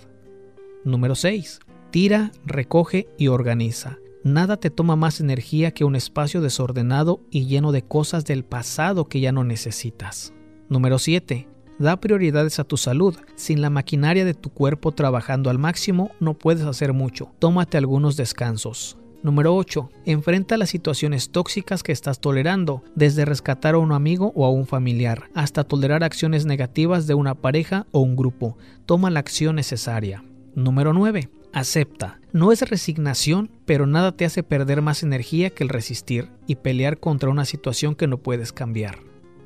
Número 0.85 1.14
6. 1.14 1.61
Tira, 1.90 2.33
recoge 2.45 3.09
y 3.16 3.28
organiza. 3.28 3.99
Nada 4.23 4.59
te 4.59 4.68
toma 4.68 4.95
más 4.95 5.21
energía 5.21 5.71
que 5.71 5.85
un 5.85 5.97
espacio 5.97 6.42
desordenado 6.42 7.23
y 7.30 7.47
lleno 7.47 7.73
de 7.73 7.83
cosas 7.83 8.26
del 8.26 8.45
pasado 8.45 9.07
que 9.07 9.21
ya 9.21 9.33
no 9.33 9.42
necesitas. 9.42 10.35
Número 10.68 10.99
7. 10.99 11.49
Da 11.78 11.99
prioridades 11.99 12.59
a 12.59 12.64
tu 12.64 12.76
salud. 12.76 13.16
Sin 13.37 13.62
la 13.62 13.71
maquinaria 13.71 14.26
de 14.26 14.35
tu 14.35 14.50
cuerpo 14.50 14.92
trabajando 14.92 15.49
al 15.49 15.59
máximo, 15.59 16.11
no 16.21 16.35
puedes 16.35 16.64
hacer 16.64 16.92
mucho. 16.92 17.33
Tómate 17.38 17.78
algunos 17.78 18.16
descansos. 18.16 18.99
Número 19.23 19.57
8. 19.57 19.91
Enfrenta 20.05 20.57
las 20.57 20.71
situaciones 20.71 21.31
tóxicas 21.31 21.83
que 21.83 21.91
estás 21.91 22.21
tolerando, 22.21 22.85
desde 22.95 23.25
rescatar 23.25 23.75
a 23.75 23.79
un 23.79 23.91
amigo 23.91 24.33
o 24.37 24.47
a 24.47 24.50
un 24.50 24.67
familiar, 24.67 25.25
hasta 25.35 25.65
tolerar 25.65 26.04
acciones 26.04 26.47
negativas 26.47 27.09
de 27.09 27.15
una 27.15 27.35
pareja 27.35 27.87
o 27.91 28.00
un 28.00 28.15
grupo. 28.15 28.57
Toma 28.87 29.11
la 29.11 29.19
acción 29.19 29.57
necesaria. 29.57 30.23
Número 30.54 30.93
9. 30.93 31.28
Acepta. 31.52 32.21
No 32.33 32.52
es 32.52 32.63
resignación, 32.63 33.50
pero 33.65 33.87
nada 33.87 34.13
te 34.13 34.25
hace 34.25 34.45
perder 34.45 34.83
más 34.83 35.02
energía 35.02 35.50
que 35.50 35.65
el 35.65 35.71
resistir 35.71 36.28
y 36.47 36.57
pelear 36.57 36.99
contra 36.99 37.31
una 37.31 37.45
situación 37.45 37.97
que 37.97 38.07
no 38.07 38.19
puedes 38.19 38.52
cambiar. 38.52 39.00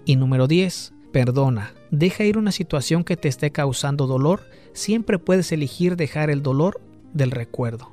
Y 0.05 0.17
número 0.17 0.49
10. 0.49 0.93
Perdona. 1.13 1.73
Deja 1.91 2.25
ir 2.25 2.37
una 2.37 2.53
situación 2.53 3.05
que 3.05 3.17
te 3.17 3.29
esté 3.29 3.53
causando 3.53 4.07
dolor. 4.07 4.43
Siempre 4.75 5.19
puedes 5.19 5.51
elegir 5.53 5.97
dejar 5.97 6.29
el 6.29 6.43
dolor 6.43 6.81
del 7.15 7.31
recuerdo. 7.31 7.91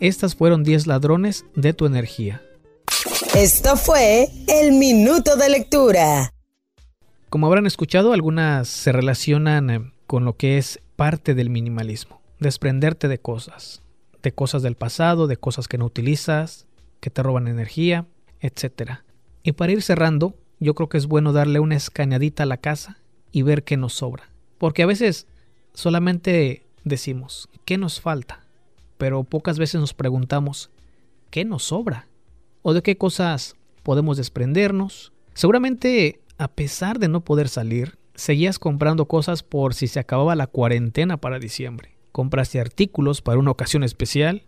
Estas 0.00 0.36
fueron 0.36 0.62
10 0.62 0.86
ladrones 0.86 1.44
de 1.56 1.72
tu 1.72 1.84
energía. 1.84 2.40
Esto 3.34 3.76
fue 3.76 4.28
el 4.46 4.72
minuto 4.72 5.36
de 5.36 5.48
lectura. 5.48 6.32
Como 7.28 7.48
habrán 7.48 7.66
escuchado, 7.66 8.12
algunas 8.12 8.68
se 8.68 8.92
relacionan 8.92 9.70
eh, 9.70 9.92
con 10.06 10.24
lo 10.24 10.36
que 10.36 10.56
es 10.56 10.80
parte 10.94 11.34
del 11.34 11.50
minimalismo. 11.50 12.22
Desprenderte 12.38 13.08
de 13.08 13.18
cosas, 13.18 13.82
de 14.22 14.30
cosas 14.32 14.62
del 14.62 14.76
pasado, 14.76 15.26
de 15.26 15.36
cosas 15.36 15.66
que 15.66 15.78
no 15.78 15.86
utilizas, 15.86 16.66
que 17.00 17.10
te 17.10 17.24
roban 17.24 17.48
energía, 17.48 18.06
etc. 18.40 19.00
Y 19.42 19.52
para 19.52 19.72
ir 19.72 19.82
cerrando, 19.82 20.36
yo 20.60 20.74
creo 20.74 20.88
que 20.88 20.98
es 20.98 21.06
bueno 21.06 21.32
darle 21.32 21.58
una 21.58 21.74
escaneadita 21.74 22.44
a 22.44 22.46
la 22.46 22.58
casa 22.58 22.98
y 23.32 23.42
ver 23.42 23.64
qué 23.64 23.76
nos 23.76 23.94
sobra. 23.94 24.30
Porque 24.58 24.84
a 24.84 24.86
veces 24.86 25.26
solamente 25.74 26.62
decimos, 26.84 27.48
¿qué 27.64 27.78
nos 27.78 28.00
falta? 28.00 28.47
Pero 28.98 29.24
pocas 29.24 29.58
veces 29.58 29.80
nos 29.80 29.94
preguntamos, 29.94 30.70
¿qué 31.30 31.44
nos 31.44 31.64
sobra? 31.64 32.08
¿O 32.62 32.74
de 32.74 32.82
qué 32.82 32.98
cosas 32.98 33.56
podemos 33.82 34.16
desprendernos? 34.16 35.12
Seguramente, 35.32 36.20
a 36.36 36.48
pesar 36.48 36.98
de 36.98 37.08
no 37.08 37.20
poder 37.22 37.48
salir, 37.48 37.96
seguías 38.14 38.58
comprando 38.58 39.06
cosas 39.06 39.42
por 39.42 39.74
si 39.74 39.86
se 39.86 40.00
acababa 40.00 40.34
la 40.34 40.48
cuarentena 40.48 41.16
para 41.16 41.38
diciembre. 41.38 41.96
Compraste 42.12 42.60
artículos 42.60 43.22
para 43.22 43.38
una 43.38 43.52
ocasión 43.52 43.84
especial, 43.84 44.42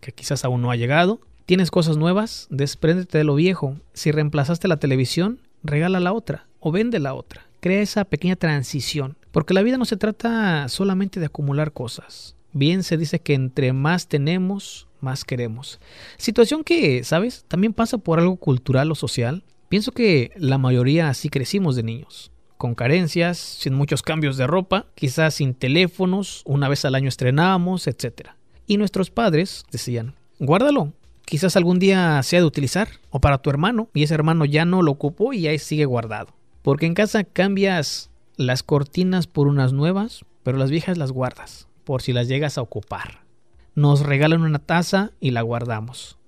que 0.00 0.12
quizás 0.12 0.44
aún 0.44 0.60
no 0.60 0.70
ha 0.70 0.76
llegado. 0.76 1.20
Tienes 1.46 1.70
cosas 1.70 1.96
nuevas, 1.96 2.46
despréndete 2.50 3.18
de 3.18 3.24
lo 3.24 3.34
viejo. 3.34 3.76
Si 3.94 4.12
reemplazaste 4.12 4.68
la 4.68 4.76
televisión, 4.76 5.40
regala 5.62 5.98
la 6.00 6.12
otra 6.12 6.46
o 6.60 6.70
vende 6.70 6.98
la 6.98 7.14
otra. 7.14 7.46
Crea 7.60 7.80
esa 7.80 8.04
pequeña 8.04 8.36
transición, 8.36 9.16
porque 9.32 9.54
la 9.54 9.62
vida 9.62 9.78
no 9.78 9.86
se 9.86 9.96
trata 9.96 10.68
solamente 10.68 11.18
de 11.18 11.26
acumular 11.26 11.72
cosas. 11.72 12.35
Bien 12.56 12.84
se 12.84 12.96
dice 12.96 13.20
que 13.20 13.34
entre 13.34 13.74
más 13.74 14.08
tenemos, 14.08 14.88
más 15.02 15.26
queremos. 15.26 15.78
Situación 16.16 16.64
que, 16.64 17.04
¿sabes? 17.04 17.44
También 17.48 17.74
pasa 17.74 17.98
por 17.98 18.18
algo 18.18 18.36
cultural 18.36 18.90
o 18.90 18.94
social. 18.94 19.44
Pienso 19.68 19.92
que 19.92 20.30
la 20.36 20.56
mayoría 20.56 21.10
así 21.10 21.28
crecimos 21.28 21.76
de 21.76 21.82
niños. 21.82 22.32
Con 22.56 22.74
carencias, 22.74 23.36
sin 23.36 23.74
muchos 23.74 24.00
cambios 24.00 24.38
de 24.38 24.46
ropa, 24.46 24.86
quizás 24.94 25.34
sin 25.34 25.52
teléfonos, 25.52 26.40
una 26.46 26.70
vez 26.70 26.86
al 26.86 26.94
año 26.94 27.10
estrenábamos, 27.10 27.86
etc. 27.88 28.30
Y 28.66 28.78
nuestros 28.78 29.10
padres 29.10 29.66
decían, 29.70 30.14
guárdalo, 30.38 30.94
quizás 31.26 31.56
algún 31.56 31.78
día 31.78 32.22
sea 32.22 32.40
de 32.40 32.46
utilizar, 32.46 32.88
o 33.10 33.20
para 33.20 33.36
tu 33.36 33.50
hermano, 33.50 33.90
y 33.92 34.02
ese 34.02 34.14
hermano 34.14 34.46
ya 34.46 34.64
no 34.64 34.80
lo 34.80 34.92
ocupó 34.92 35.34
y 35.34 35.46
ahí 35.46 35.58
sigue 35.58 35.84
guardado. 35.84 36.32
Porque 36.62 36.86
en 36.86 36.94
casa 36.94 37.22
cambias 37.24 38.08
las 38.38 38.62
cortinas 38.62 39.26
por 39.26 39.46
unas 39.46 39.74
nuevas, 39.74 40.24
pero 40.42 40.56
las 40.56 40.70
viejas 40.70 40.96
las 40.96 41.12
guardas 41.12 41.68
por 41.86 42.02
si 42.02 42.12
las 42.12 42.26
llegas 42.26 42.58
a 42.58 42.62
ocupar. 42.62 43.20
Nos 43.76 44.00
regalan 44.00 44.42
una 44.42 44.58
taza 44.58 45.12
y 45.20 45.30
la 45.30 45.42
guardamos. 45.42 46.18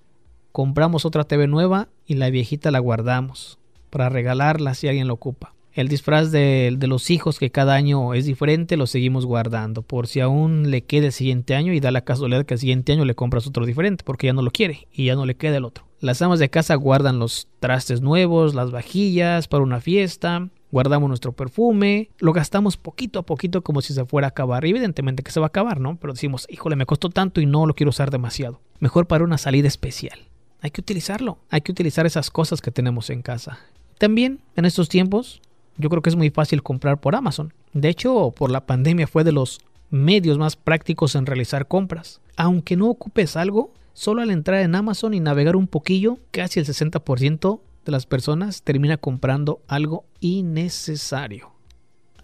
Compramos 0.52 1.04
otra 1.04 1.24
TV 1.24 1.48
nueva 1.48 1.88
y 2.06 2.14
la 2.14 2.30
viejita 2.30 2.70
la 2.70 2.78
guardamos 2.78 3.58
para 3.90 4.08
regalarla 4.08 4.74
si 4.74 4.86
alguien 4.86 5.08
la 5.08 5.14
ocupa. 5.14 5.54
El 5.72 5.88
disfraz 5.88 6.30
de, 6.30 6.74
de, 6.78 6.86
los 6.86 7.10
hijos 7.10 7.38
que 7.38 7.50
cada 7.50 7.74
año 7.74 8.14
es 8.14 8.24
diferente 8.24 8.76
lo 8.76 8.86
seguimos 8.86 9.26
guardando 9.26 9.82
por 9.82 10.06
si 10.06 10.20
aún 10.20 10.70
le 10.70 10.82
queda 10.82 11.06
el 11.06 11.12
siguiente 11.12 11.54
año 11.54 11.72
y 11.72 11.80
da 11.80 11.90
la 11.90 12.04
casualidad 12.04 12.46
que 12.46 12.54
el 12.54 12.60
siguiente 12.60 12.92
año 12.92 13.04
le 13.04 13.14
compras 13.14 13.46
otro 13.46 13.66
diferente 13.66 14.04
porque 14.04 14.28
ya 14.28 14.32
no 14.32 14.42
lo 14.42 14.50
quiere 14.50 14.88
y 14.92 15.06
ya 15.06 15.14
no 15.14 15.26
le 15.26 15.36
queda 15.36 15.56
el 15.56 15.64
otro. 15.64 15.84
Las 16.00 16.22
amas 16.22 16.38
de 16.38 16.50
casa 16.50 16.76
guardan 16.76 17.18
los 17.18 17.48
trastes 17.58 18.00
nuevos, 18.00 18.54
las 18.54 18.70
vajillas 18.70 19.48
para 19.48 19.64
una 19.64 19.80
fiesta, 19.80 20.48
guardamos 20.70 21.08
nuestro 21.08 21.32
perfume, 21.32 22.10
lo 22.18 22.32
gastamos 22.32 22.76
poquito 22.76 23.18
a 23.18 23.22
poquito 23.22 23.62
como 23.62 23.80
si 23.80 23.94
se 23.94 24.04
fuera 24.04 24.26
a 24.26 24.30
acabar. 24.30 24.64
evidentemente 24.64 25.22
que 25.22 25.30
se 25.30 25.40
va 25.40 25.46
a 25.46 25.48
acabar, 25.48 25.80
¿no? 25.80 25.96
Pero 25.96 26.12
decimos, 26.12 26.46
híjole, 26.50 26.76
me 26.76 26.86
costó 26.86 27.10
tanto 27.10 27.40
y 27.40 27.46
no 27.46 27.66
lo 27.66 27.74
quiero 27.74 27.90
usar 27.90 28.10
demasiado. 28.10 28.60
Mejor 28.80 29.06
para 29.06 29.24
una 29.24 29.38
salida 29.38 29.68
especial. 29.68 30.20
Hay 30.60 30.70
que 30.70 30.80
utilizarlo, 30.80 31.38
hay 31.50 31.60
que 31.60 31.72
utilizar 31.72 32.06
esas 32.06 32.30
cosas 32.30 32.60
que 32.60 32.70
tenemos 32.70 33.10
en 33.10 33.22
casa. 33.22 33.58
También 33.98 34.40
en 34.56 34.64
estos 34.64 34.88
tiempos, 34.88 35.40
yo 35.76 35.88
creo 35.88 36.02
que 36.02 36.10
es 36.10 36.16
muy 36.16 36.30
fácil 36.30 36.62
comprar 36.62 37.00
por 37.00 37.14
Amazon. 37.14 37.52
De 37.72 37.88
hecho, 37.88 38.32
por 38.36 38.50
la 38.50 38.66
pandemia 38.66 39.06
fue 39.06 39.24
de 39.24 39.32
los 39.32 39.60
medios 39.90 40.38
más 40.38 40.56
prácticos 40.56 41.14
en 41.14 41.26
realizar 41.26 41.66
compras. 41.66 42.20
Aunque 42.36 42.76
no 42.76 42.88
ocupes 42.88 43.36
algo, 43.36 43.72
solo 43.94 44.22
al 44.22 44.30
entrar 44.30 44.60
en 44.60 44.74
Amazon 44.74 45.14
y 45.14 45.20
navegar 45.20 45.56
un 45.56 45.66
poquillo, 45.66 46.18
casi 46.30 46.60
el 46.60 46.66
60% 46.66 47.60
las 47.90 48.06
personas 48.06 48.62
termina 48.62 48.96
comprando 48.96 49.62
algo 49.68 50.04
innecesario. 50.20 51.52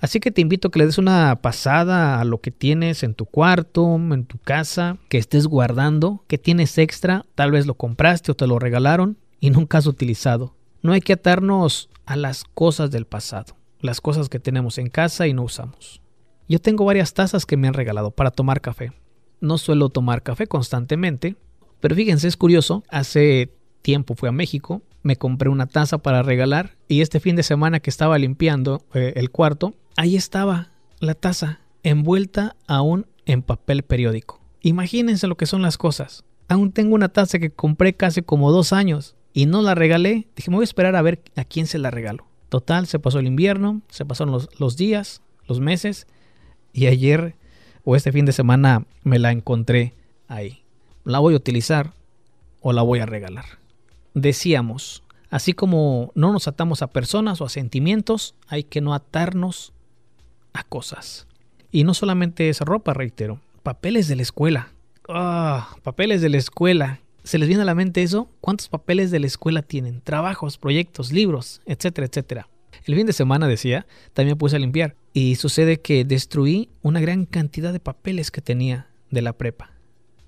Así 0.01 0.21
que 0.21 0.31
te 0.31 0.43
invito 0.43 0.69
a 0.69 0.71
que 0.71 0.81
le 0.81 0.87
des 0.87 0.99
una 0.99 1.35
pasada 1.41 2.21
a 2.21 2.25
lo 2.25 2.41
que 2.41 2.51
tienes 2.51 3.03
en 3.03 3.15
tu 3.15 3.25
cuarto, 3.25 3.95
en 3.97 4.27
tu 4.27 4.39
casa, 4.39 4.99
que 5.09 5.17
estés 5.17 5.47
guardando, 5.47 6.25
que 6.27 6.37
tienes 6.37 6.77
extra, 6.77 7.25
tal 7.35 7.53
vez 7.53 7.67
lo 7.67 7.75
compraste 7.75 8.33
o 8.33 8.35
te 8.35 8.47
lo 8.47 8.59
regalaron 8.59 9.17
y 9.41 9.51
nunca 9.51 9.79
has 9.79 9.87
utilizado. 9.87 10.55
No 10.83 10.93
hay 10.93 11.01
que 11.01 11.15
atarnos 11.15 11.89
a 12.05 12.17
las 12.17 12.45
cosas 12.45 12.91
del 12.91 13.07
pasado, 13.07 13.57
las 13.81 14.03
cosas 14.03 14.29
que 14.29 14.39
tenemos 14.39 14.77
en 14.77 14.91
casa 14.91 15.27
y 15.27 15.33
no 15.33 15.43
usamos. 15.43 16.03
Yo 16.49 16.61
tengo 16.61 16.85
varias 16.85 17.15
tazas 17.15 17.47
que 17.47 17.57
me 17.57 17.69
han 17.69 17.75
regalado 17.75 18.11
para 18.11 18.31
tomar 18.31 18.61
café. 18.61 18.93
No 19.41 19.57
suelo 19.57 19.89
tomar 19.89 20.23
café 20.23 20.47
constantemente, 20.47 21.37
pero 21.81 21.95
fíjense, 21.95 22.29
es 22.29 22.37
curioso, 22.37 22.85
hace 22.91 23.55
tiempo 23.81 24.15
fui 24.15 24.29
a 24.29 24.33
México, 24.33 24.83
me 25.05 25.17
compré 25.17 25.51
una 25.51 25.67
taza 25.67 25.99
para 25.99 26.23
regalar 26.23 26.77
y 26.89 27.03
este 27.03 27.21
fin 27.21 27.37
de 27.37 27.45
semana 27.45 27.79
que 27.79 27.91
estaba 27.91 28.19
limpiando 28.19 28.83
eh, 28.95 29.13
el 29.17 29.31
cuarto, 29.31 29.75
ahí 29.97 30.17
estaba 30.17 30.71
la 30.99 31.15
taza 31.15 31.61
envuelta 31.83 32.57
aún 32.67 33.07
en 33.27 33.43
papel 33.43 33.83
periódico. 33.85 34.41
Imagínense 34.63 35.29
lo 35.29 35.37
que 35.37 35.47
son 35.47 35.63
las 35.63 35.79
cosas. 35.79 36.25
Aún 36.49 36.73
tengo 36.73 36.95
una 36.95 37.11
taza 37.11 37.39
que 37.39 37.51
compré 37.51 37.95
casi 37.95 38.23
como 38.23 38.51
dos 38.51 38.73
años 38.73 39.15
y 39.35 39.47
no 39.47 39.61
la 39.61 39.75
regalé. 39.75 40.27
Dije, 40.35 40.51
me 40.51 40.57
voy 40.57 40.63
a 40.63 40.65
esperar 40.65 40.97
a 40.97 41.03
ver 41.03 41.23
a 41.37 41.45
quién 41.45 41.67
se 41.67 41.79
la 41.79 41.91
regalo. 41.91 42.27
Total, 42.49 42.87
se 42.87 42.99
pasó 42.99 43.19
el 43.19 43.27
invierno, 43.27 43.83
se 43.91 44.07
pasaron 44.07 44.33
los, 44.33 44.49
los 44.59 44.77
días, 44.77 45.21
los 45.47 45.61
meses 45.61 46.07
y 46.73 46.87
ayer 46.87 47.37
o 47.85 47.95
este 47.95 48.11
fin 48.11 48.25
de 48.25 48.33
semana 48.33 48.87
me 49.03 49.19
la 49.19 49.33
encontré 49.33 49.93
ahí. 50.29 50.65
¿La 51.05 51.19
voy 51.19 51.35
a 51.35 51.37
utilizar 51.37 51.93
o 52.63 52.73
la 52.73 52.81
voy 52.81 53.01
a 53.01 53.07
regalar? 53.07 53.64
Decíamos, 54.15 55.03
así 55.31 55.53
como 55.53 56.13
no 56.15 56.33
nos 56.33 56.49
atamos 56.49 56.83
a 56.83 56.89
personas 56.89 57.41
o 57.41 57.45
a 57.45 57.49
sentimientos, 57.49 58.35
hay 58.47 58.65
que 58.65 58.81
no 58.81 58.95
atarnos 58.95 59.73
a 60.53 60.63
cosas. 60.63 61.27
Y 61.71 61.85
no 61.85 61.93
solamente 61.93 62.49
esa 62.49 62.65
ropa, 62.65 62.95
reitero, 62.95 63.41
papeles 63.63 64.09
de 64.09 64.17
la 64.17 64.23
escuela. 64.23 64.69
Ah, 65.09 65.77
papeles 65.83 66.23
de 66.23 66.29
la 66.29 66.39
escuela. 66.39 67.01
¿Se 67.25 67.39
les 67.39 67.49
viene 67.49 67.63
a 67.63 67.67
la 67.67 67.75
mente 67.75 68.03
eso? 68.03 68.29
¿Cuántos 68.41 68.69
papeles 68.69 69.11
de 69.11 69.19
la 69.19 69.27
escuela 69.27 69.63
tienen? 69.63 70.01
Trabajos, 70.01 70.59
proyectos, 70.59 71.13
libros, 71.13 71.61
etcétera, 71.67 72.07
etcétera. 72.07 72.49
El 72.85 72.95
fin 72.95 73.07
de 73.07 73.13
semana, 73.13 73.49
decía, 73.49 73.87
también 74.13 74.37
puse 74.37 74.57
a 74.57 74.59
limpiar. 74.59 74.95
Y 75.13 75.37
sucede 75.37 75.81
que 75.81 76.05
destruí 76.05 76.69
una 76.83 77.01
gran 77.01 77.25
cantidad 77.25 77.73
de 77.73 77.81
papeles 77.81 78.31
que 78.31 78.43
tenía 78.43 78.89
de 79.11 79.23
la 79.23 79.33
prepa 79.33 79.74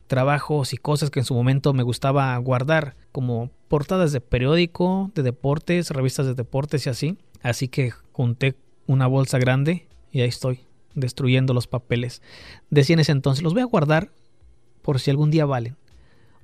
trabajos 0.06 0.72
y 0.72 0.76
cosas 0.76 1.10
que 1.10 1.20
en 1.20 1.24
su 1.24 1.34
momento 1.34 1.72
me 1.72 1.82
gustaba 1.82 2.36
guardar, 2.38 2.96
como 3.12 3.50
portadas 3.68 4.12
de 4.12 4.20
periódico, 4.20 5.10
de 5.14 5.22
deportes, 5.22 5.90
revistas 5.90 6.26
de 6.26 6.34
deportes 6.34 6.86
y 6.86 6.90
así. 6.90 7.18
Así 7.42 7.68
que 7.68 7.90
junté 8.12 8.56
una 8.86 9.06
bolsa 9.06 9.38
grande 9.38 9.88
y 10.10 10.20
ahí 10.20 10.28
estoy, 10.28 10.60
destruyendo 10.94 11.54
los 11.54 11.66
papeles. 11.66 12.22
Decía 12.70 12.94
en 12.94 13.00
ese 13.00 13.12
entonces, 13.12 13.42
los 13.42 13.52
voy 13.52 13.62
a 13.62 13.66
guardar 13.66 14.10
por 14.82 15.00
si 15.00 15.10
algún 15.10 15.30
día 15.30 15.46
valen. 15.46 15.76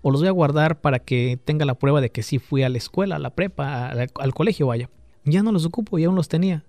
O 0.03 0.11
los 0.11 0.21
voy 0.21 0.29
a 0.29 0.33
guardar 0.33 0.81
para 0.81 0.99
que 0.99 1.39
tenga 1.45 1.65
la 1.65 1.75
prueba 1.75 2.01
de 2.01 2.11
que 2.11 2.25
sí 2.25 2.39
fui 2.39 2.65
a 2.65 2.69
la 2.69 2.79
escuela, 2.79 3.17
a 3.17 3.21
la 3.21 3.31
prepa, 3.31 3.89
al, 3.89 4.35
colegio, 4.35 4.67
vaya. 4.67 4.91
Ya 5.25 5.45
no 5.45 5.53
los 5.53 5.65
ocupo 5.65 5.99
y 5.99 6.05
aún 6.05 6.17
los 6.17 6.29
tenía. 6.29 6.65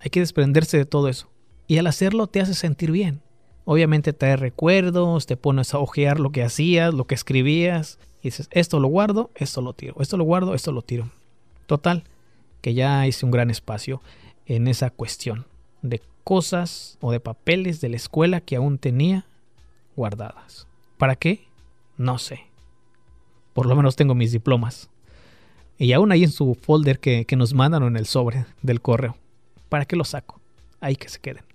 Hay 0.00 0.08
que 0.08 0.20
desprenderse 0.20 0.78
de 0.78 0.86
todo 0.86 1.08
eso. 1.08 1.30
Y 1.66 1.76
al 1.78 1.86
hacerlo 1.86 2.26
te 2.26 2.40
hace 2.40 2.54
sentir 2.54 2.90
bien. 2.90 3.20
Obviamente 3.68 4.12
trae 4.12 4.36
recuerdos, 4.36 5.26
te 5.26 5.36
pones 5.36 5.74
a 5.74 5.80
ojear 5.80 6.20
lo 6.20 6.30
que 6.30 6.44
hacías, 6.44 6.94
lo 6.94 7.08
que 7.08 7.16
escribías, 7.16 7.98
y 8.22 8.28
dices, 8.28 8.48
esto 8.52 8.78
lo 8.78 8.86
guardo, 8.86 9.30
esto 9.34 9.60
lo 9.60 9.72
tiro, 9.72 9.96
esto 9.98 10.16
lo 10.16 10.22
guardo, 10.22 10.54
esto 10.54 10.70
lo 10.70 10.82
tiro. 10.82 11.10
Total, 11.66 12.04
que 12.60 12.74
ya 12.74 13.04
hice 13.08 13.24
un 13.24 13.32
gran 13.32 13.50
espacio 13.50 14.00
en 14.46 14.68
esa 14.68 14.90
cuestión 14.90 15.46
de 15.82 16.00
cosas 16.22 16.96
o 17.00 17.10
de 17.10 17.18
papeles 17.18 17.80
de 17.80 17.88
la 17.88 17.96
escuela 17.96 18.40
que 18.40 18.54
aún 18.54 18.78
tenía 18.78 19.26
guardadas. 19.96 20.68
¿Para 20.96 21.16
qué? 21.16 21.44
No 21.96 22.18
sé. 22.18 22.46
Por 23.52 23.66
lo 23.66 23.74
menos 23.74 23.96
tengo 23.96 24.14
mis 24.14 24.30
diplomas. 24.30 24.90
Y 25.76 25.92
aún 25.92 26.12
ahí 26.12 26.22
en 26.22 26.30
su 26.30 26.54
folder 26.54 27.00
que, 27.00 27.24
que 27.24 27.34
nos 27.34 27.52
mandan 27.52 27.82
en 27.82 27.96
el 27.96 28.06
sobre 28.06 28.46
del 28.62 28.80
correo. 28.80 29.16
¿Para 29.68 29.86
qué 29.86 29.96
los 29.96 30.10
saco? 30.10 30.40
Ahí 30.80 30.94
que 30.94 31.08
se 31.08 31.18
queden. 31.18 31.45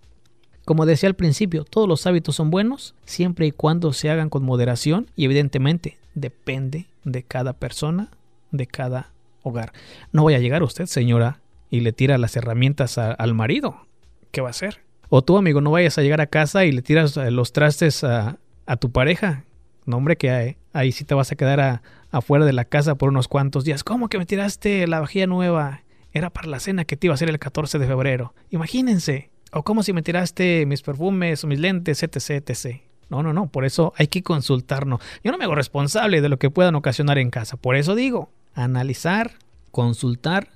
Como 0.65 0.86
decía 0.86 1.10
al 1.10 1.15
principio, 1.15 1.63
todos 1.63 1.88
los 1.88 2.06
hábitos 2.06 2.36
son 2.36 2.52
buenos 2.52 2.95
siempre 3.06 3.47
y 3.47 3.52
cuando 3.52 3.93
se 3.93 4.10
hagan 4.10 4.30
con 4.30 4.43
moderación 4.43 5.08
y 5.15 5.26
evidentemente 5.26 5.97
depende 6.13 6.88
de 7.04 7.24
cada 7.24 7.54
persona, 7.54 8.10
de 8.52 8.67
cada 8.67 9.12
hogar. 9.43 9.74
No 10.12 10.24
vaya 10.24 10.38
a 10.38 10.41
llegar 10.41 10.63
usted, 10.63 10.86
señora, 10.86 11.39
y 11.69 11.80
le 11.80 11.93
tira 11.93 12.17
las 12.17 12.36
herramientas 12.36 12.97
al 12.97 13.34
marido. 13.34 13.88
¿Qué 14.32 14.41
va 14.41 14.50
a 14.50 14.52
hacer? 14.52 14.82
O 15.10 15.24
tú, 15.24 15.38
amigo, 15.38 15.62
no 15.62 15.71
vayas 15.71 15.97
a 15.97 16.04
llegar 16.04 16.21
a 16.21 16.28
casa 16.28 16.63
y 16.65 16.71
le 16.71 16.82
tiras 16.82 17.17
eh, 17.17 17.32
los 17.32 17.52
trastes 17.54 18.04
a, 18.04 18.38
tu 18.80 18.91
pareja. 18.91 19.43
No, 19.86 19.97
hombre, 19.97 20.15
que 20.15 20.30
hay, 20.30 20.58
ahí 20.71 20.93
sí 20.93 21.04
te 21.04 21.13
vas 21.15 21.32
a 21.32 21.36
quedar 21.36 21.82
afuera 22.12 22.45
de 22.45 22.54
la 22.54 22.65
casa 22.65 22.95
por 22.95 23.10
unos 23.10 23.28
cuantos 23.28 23.65
días. 23.65 23.84
¿Cómo 23.84 24.08
que 24.08 24.17
me 24.17 24.26
tiraste 24.26 24.88
la 24.88 25.02
vajilla 25.02 25.28
nueva? 25.28 25.82
Era 26.13 26.30
para 26.30 26.47
la 26.47 26.60
cena 26.60 26.86
que 26.86 26.95
te 26.95 27.08
iba 27.08 27.13
a 27.13 27.15
hacer 27.15 27.30
el 27.30 27.39
14 27.39 27.80
de 27.80 27.88
febrero. 27.88 28.34
Imagínense. 28.52 29.31
O 29.54 29.64
como 29.64 29.84
si 29.84 29.94
me 29.94 30.02
tiraste 30.02 30.66
mis 30.66 30.82
perfumes 30.82 31.44
o 31.44 31.48
mis 31.48 31.60
lentes, 31.60 32.04
etc, 32.04 32.50
etc. 32.50 32.82
No, 33.10 33.22
no, 33.22 33.34
no, 33.34 33.48
por 33.48 33.66
eso 33.66 33.94
hay 33.98 34.08
que 34.08 34.24
consultarnos. 34.24 35.02
Yo 35.24 35.32
no 35.32 35.38
me 35.38 35.44
hago 35.44 35.56
responsable 35.56 36.22
de 36.22 36.30
lo 36.30 36.40
que 36.40 36.50
puedan 36.50 36.76
ocasionar 36.76 37.18
en 37.18 37.30
casa. 37.30 37.58
Por 37.58 37.76
eso 37.76 37.94
digo, 37.94 38.32
analizar, 38.54 39.34
consultar 39.72 40.48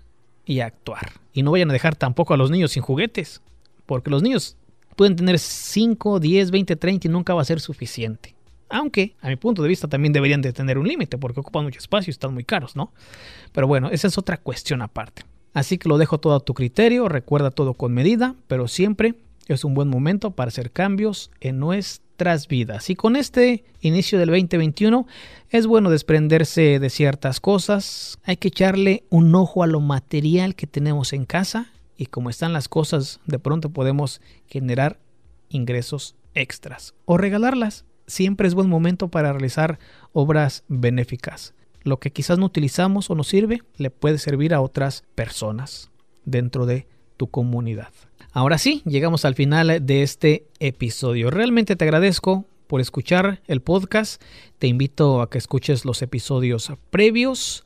y 0.45 0.61
actuar. 0.61 1.11
Y 1.33 1.43
no 1.43 1.51
vayan 1.51 1.69
a 1.69 1.73
dejar 1.73 1.95
tampoco 1.95 2.33
a 2.33 2.37
los 2.37 2.51
niños 2.51 2.71
sin 2.71 2.83
juguetes. 2.83 3.41
Porque 3.85 4.09
los 4.09 4.23
niños 4.23 4.57
pueden 4.95 5.17
tener 5.17 5.37
5, 5.37 6.19
10, 6.21 6.51
20, 6.51 6.75
30 6.77 7.07
y 7.07 7.11
nunca 7.11 7.33
va 7.33 7.41
a 7.41 7.45
ser 7.45 7.59
suficiente. 7.59 8.35
Aunque, 8.69 9.15
a 9.21 9.27
mi 9.27 9.35
punto 9.35 9.61
de 9.61 9.69
vista, 9.69 9.87
también 9.87 10.13
deberían 10.13 10.41
de 10.41 10.53
tener 10.53 10.77
un 10.77 10.87
límite 10.87 11.17
porque 11.17 11.41
ocupan 11.41 11.63
mucho 11.65 11.79
espacio 11.79 12.09
y 12.09 12.13
están 12.13 12.33
muy 12.33 12.43
caros, 12.43 12.75
¿no? 12.75 12.93
Pero 13.51 13.67
bueno, 13.67 13.89
esa 13.89 14.07
es 14.07 14.17
otra 14.17 14.37
cuestión 14.37 14.81
aparte. 14.81 15.23
Así 15.55 15.77
que 15.77 15.87
lo 15.87 15.97
dejo 15.97 16.19
todo 16.19 16.35
a 16.35 16.41
tu 16.41 16.53
criterio, 16.53 17.07
recuerda 17.07 17.49
todo 17.49 17.75
con 17.75 17.93
medida, 17.93 18.35
pero 18.47 18.67
siempre 18.67 19.15
es 19.47 19.63
un 19.63 19.73
buen 19.73 19.87
momento 19.87 20.31
para 20.31 20.49
hacer 20.49 20.69
cambios 20.69 21.31
en 21.39 21.59
nuestras 21.59 22.49
vidas. 22.49 22.89
Y 22.89 22.95
con 22.95 23.15
este 23.15 23.63
inicio 23.79 24.19
del 24.19 24.31
2021 24.31 25.07
es 25.49 25.65
bueno 25.65 25.89
desprenderse 25.89 26.79
de 26.79 26.89
ciertas 26.89 27.39
cosas, 27.39 28.19
hay 28.25 28.35
que 28.35 28.49
echarle 28.49 29.05
un 29.09 29.33
ojo 29.33 29.63
a 29.63 29.67
lo 29.67 29.79
material 29.79 30.55
que 30.55 30.67
tenemos 30.67 31.13
en 31.13 31.23
casa 31.23 31.71
y 31.95 32.07
como 32.07 32.29
están 32.29 32.51
las 32.51 32.67
cosas, 32.67 33.21
de 33.25 33.39
pronto 33.39 33.69
podemos 33.69 34.19
generar 34.47 34.99
ingresos 35.47 36.15
extras 36.33 36.95
o 37.05 37.17
regalarlas. 37.17 37.85
Siempre 38.07 38.49
es 38.49 38.55
buen 38.55 38.67
momento 38.67 39.07
para 39.07 39.31
realizar 39.31 39.79
obras 40.11 40.65
benéficas 40.67 41.53
lo 41.85 41.99
que 41.99 42.11
quizás 42.11 42.37
no 42.37 42.47
utilizamos 42.47 43.09
o 43.09 43.15
no 43.15 43.23
sirve 43.23 43.61
le 43.77 43.91
puede 43.91 44.17
servir 44.17 44.53
a 44.53 44.59
otras 44.59 45.05
personas 45.15 45.91
dentro 46.25 46.65
de 46.65 46.87
tu 47.15 47.27
comunidad. 47.27 47.93
Ahora 48.33 48.57
sí, 48.57 48.81
llegamos 48.85 49.23
al 49.23 49.35
final 49.35 49.85
de 49.85 50.03
este 50.03 50.47
episodio. 50.59 51.29
Realmente 51.29 51.77
te 51.77 51.85
agradezco 51.85 52.43
por 52.67 52.81
escuchar 52.81 53.41
el 53.47 53.61
podcast. 53.61 54.21
Te 54.57 54.67
invito 54.67 55.21
a 55.21 55.29
que 55.29 55.37
escuches 55.37 55.85
los 55.85 56.01
episodios 56.01 56.73
previos. 56.89 57.65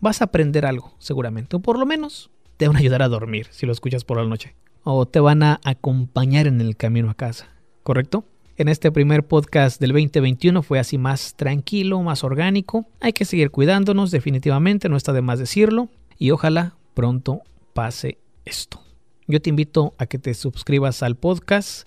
Vas 0.00 0.20
a 0.20 0.26
aprender 0.26 0.66
algo, 0.66 0.94
seguramente. 0.98 1.56
O 1.56 1.60
por 1.60 1.78
lo 1.78 1.86
menos 1.86 2.30
te 2.58 2.68
van 2.68 2.76
a 2.76 2.80
ayudar 2.80 3.02
a 3.02 3.08
dormir 3.08 3.48
si 3.50 3.66
lo 3.66 3.72
escuchas 3.72 4.04
por 4.04 4.18
la 4.18 4.26
noche. 4.26 4.54
O 4.84 5.06
te 5.06 5.18
van 5.18 5.42
a 5.42 5.60
acompañar 5.64 6.46
en 6.46 6.60
el 6.60 6.76
camino 6.76 7.10
a 7.10 7.14
casa. 7.14 7.48
¿Correcto? 7.82 8.24
En 8.58 8.68
este 8.68 8.90
primer 8.90 9.26
podcast 9.26 9.80
del 9.80 9.92
2021 9.92 10.62
fue 10.62 10.78
así 10.78 10.96
más 10.96 11.34
tranquilo, 11.34 12.02
más 12.02 12.24
orgánico. 12.24 12.86
Hay 13.00 13.12
que 13.12 13.26
seguir 13.26 13.50
cuidándonos, 13.50 14.10
definitivamente, 14.10 14.88
no 14.88 14.96
está 14.96 15.12
de 15.12 15.20
más 15.20 15.38
decirlo. 15.38 15.90
Y 16.18 16.30
ojalá 16.30 16.76
pronto 16.94 17.42
pase 17.74 18.18
esto. 18.46 18.80
Yo 19.26 19.42
te 19.42 19.50
invito 19.50 19.94
a 19.98 20.06
que 20.06 20.18
te 20.18 20.32
suscribas 20.32 21.02
al 21.02 21.16
podcast. 21.16 21.86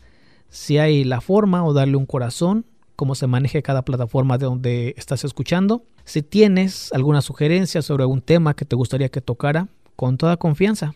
Si 0.50 0.78
hay 0.78 1.04
la 1.04 1.22
forma 1.22 1.66
o 1.66 1.74
darle 1.74 1.98
un 1.98 2.06
corazón, 2.06 2.66
cómo 2.96 3.16
se 3.16 3.26
maneje 3.26 3.64
cada 3.64 3.84
plataforma 3.84 4.38
de 4.38 4.46
donde 4.46 4.94
estás 4.96 5.24
escuchando. 5.24 5.84
Si 6.04 6.22
tienes 6.22 6.94
alguna 6.94 7.22
sugerencia 7.22 7.82
sobre 7.82 8.04
algún 8.04 8.22
tema 8.22 8.56
que 8.56 8.66
te 8.66 8.76
gustaría 8.76 9.10
que 9.10 9.22
tocara, 9.22 9.70
con 9.96 10.18
toda 10.18 10.38
confianza, 10.38 10.94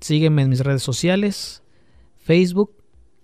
sígueme 0.00 0.42
en 0.42 0.48
mis 0.48 0.60
redes 0.60 0.82
sociales, 0.82 1.62
Facebook, 2.18 2.72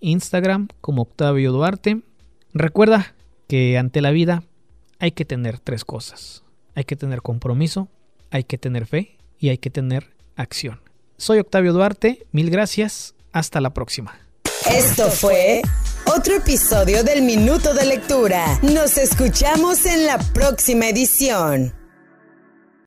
Instagram 0.01 0.69
como 0.81 1.03
Octavio 1.03 1.53
Duarte. 1.53 2.03
Recuerda 2.53 3.15
que 3.49 3.79
ante 3.79 4.01
la 4.01 4.11
vida 4.11 4.43
hay 4.99 5.13
que 5.13 5.25
tener 5.25 5.59
tres 5.59 5.85
cosas. 5.85 6.45
Hay 6.75 6.85
que 6.85 6.97
tener 6.97 7.23
compromiso, 7.23 7.89
hay 8.31 8.45
que 8.45 8.59
tener 8.59 8.87
fe 8.87 9.19
y 9.39 9.49
hay 9.49 9.59
que 9.59 9.71
tener 9.71 10.15
acción. 10.37 10.81
Soy 11.17 11.39
Octavio 11.39 11.73
Duarte, 11.73 12.27
mil 12.33 12.51
gracias, 12.51 13.15
hasta 13.33 13.61
la 13.61 13.71
próxima. 13.71 14.19
Esto 14.71 15.11
fue 15.11 15.63
otro 16.07 16.37
episodio 16.37 17.03
del 17.03 17.23
Minuto 17.23 17.75
de 17.75 17.87
Lectura. 17.87 18.59
Nos 18.63 18.99
escuchamos 18.99 19.87
en 19.87 20.07
la 20.07 20.19
próxima 20.19 20.89
edición. 20.89 21.80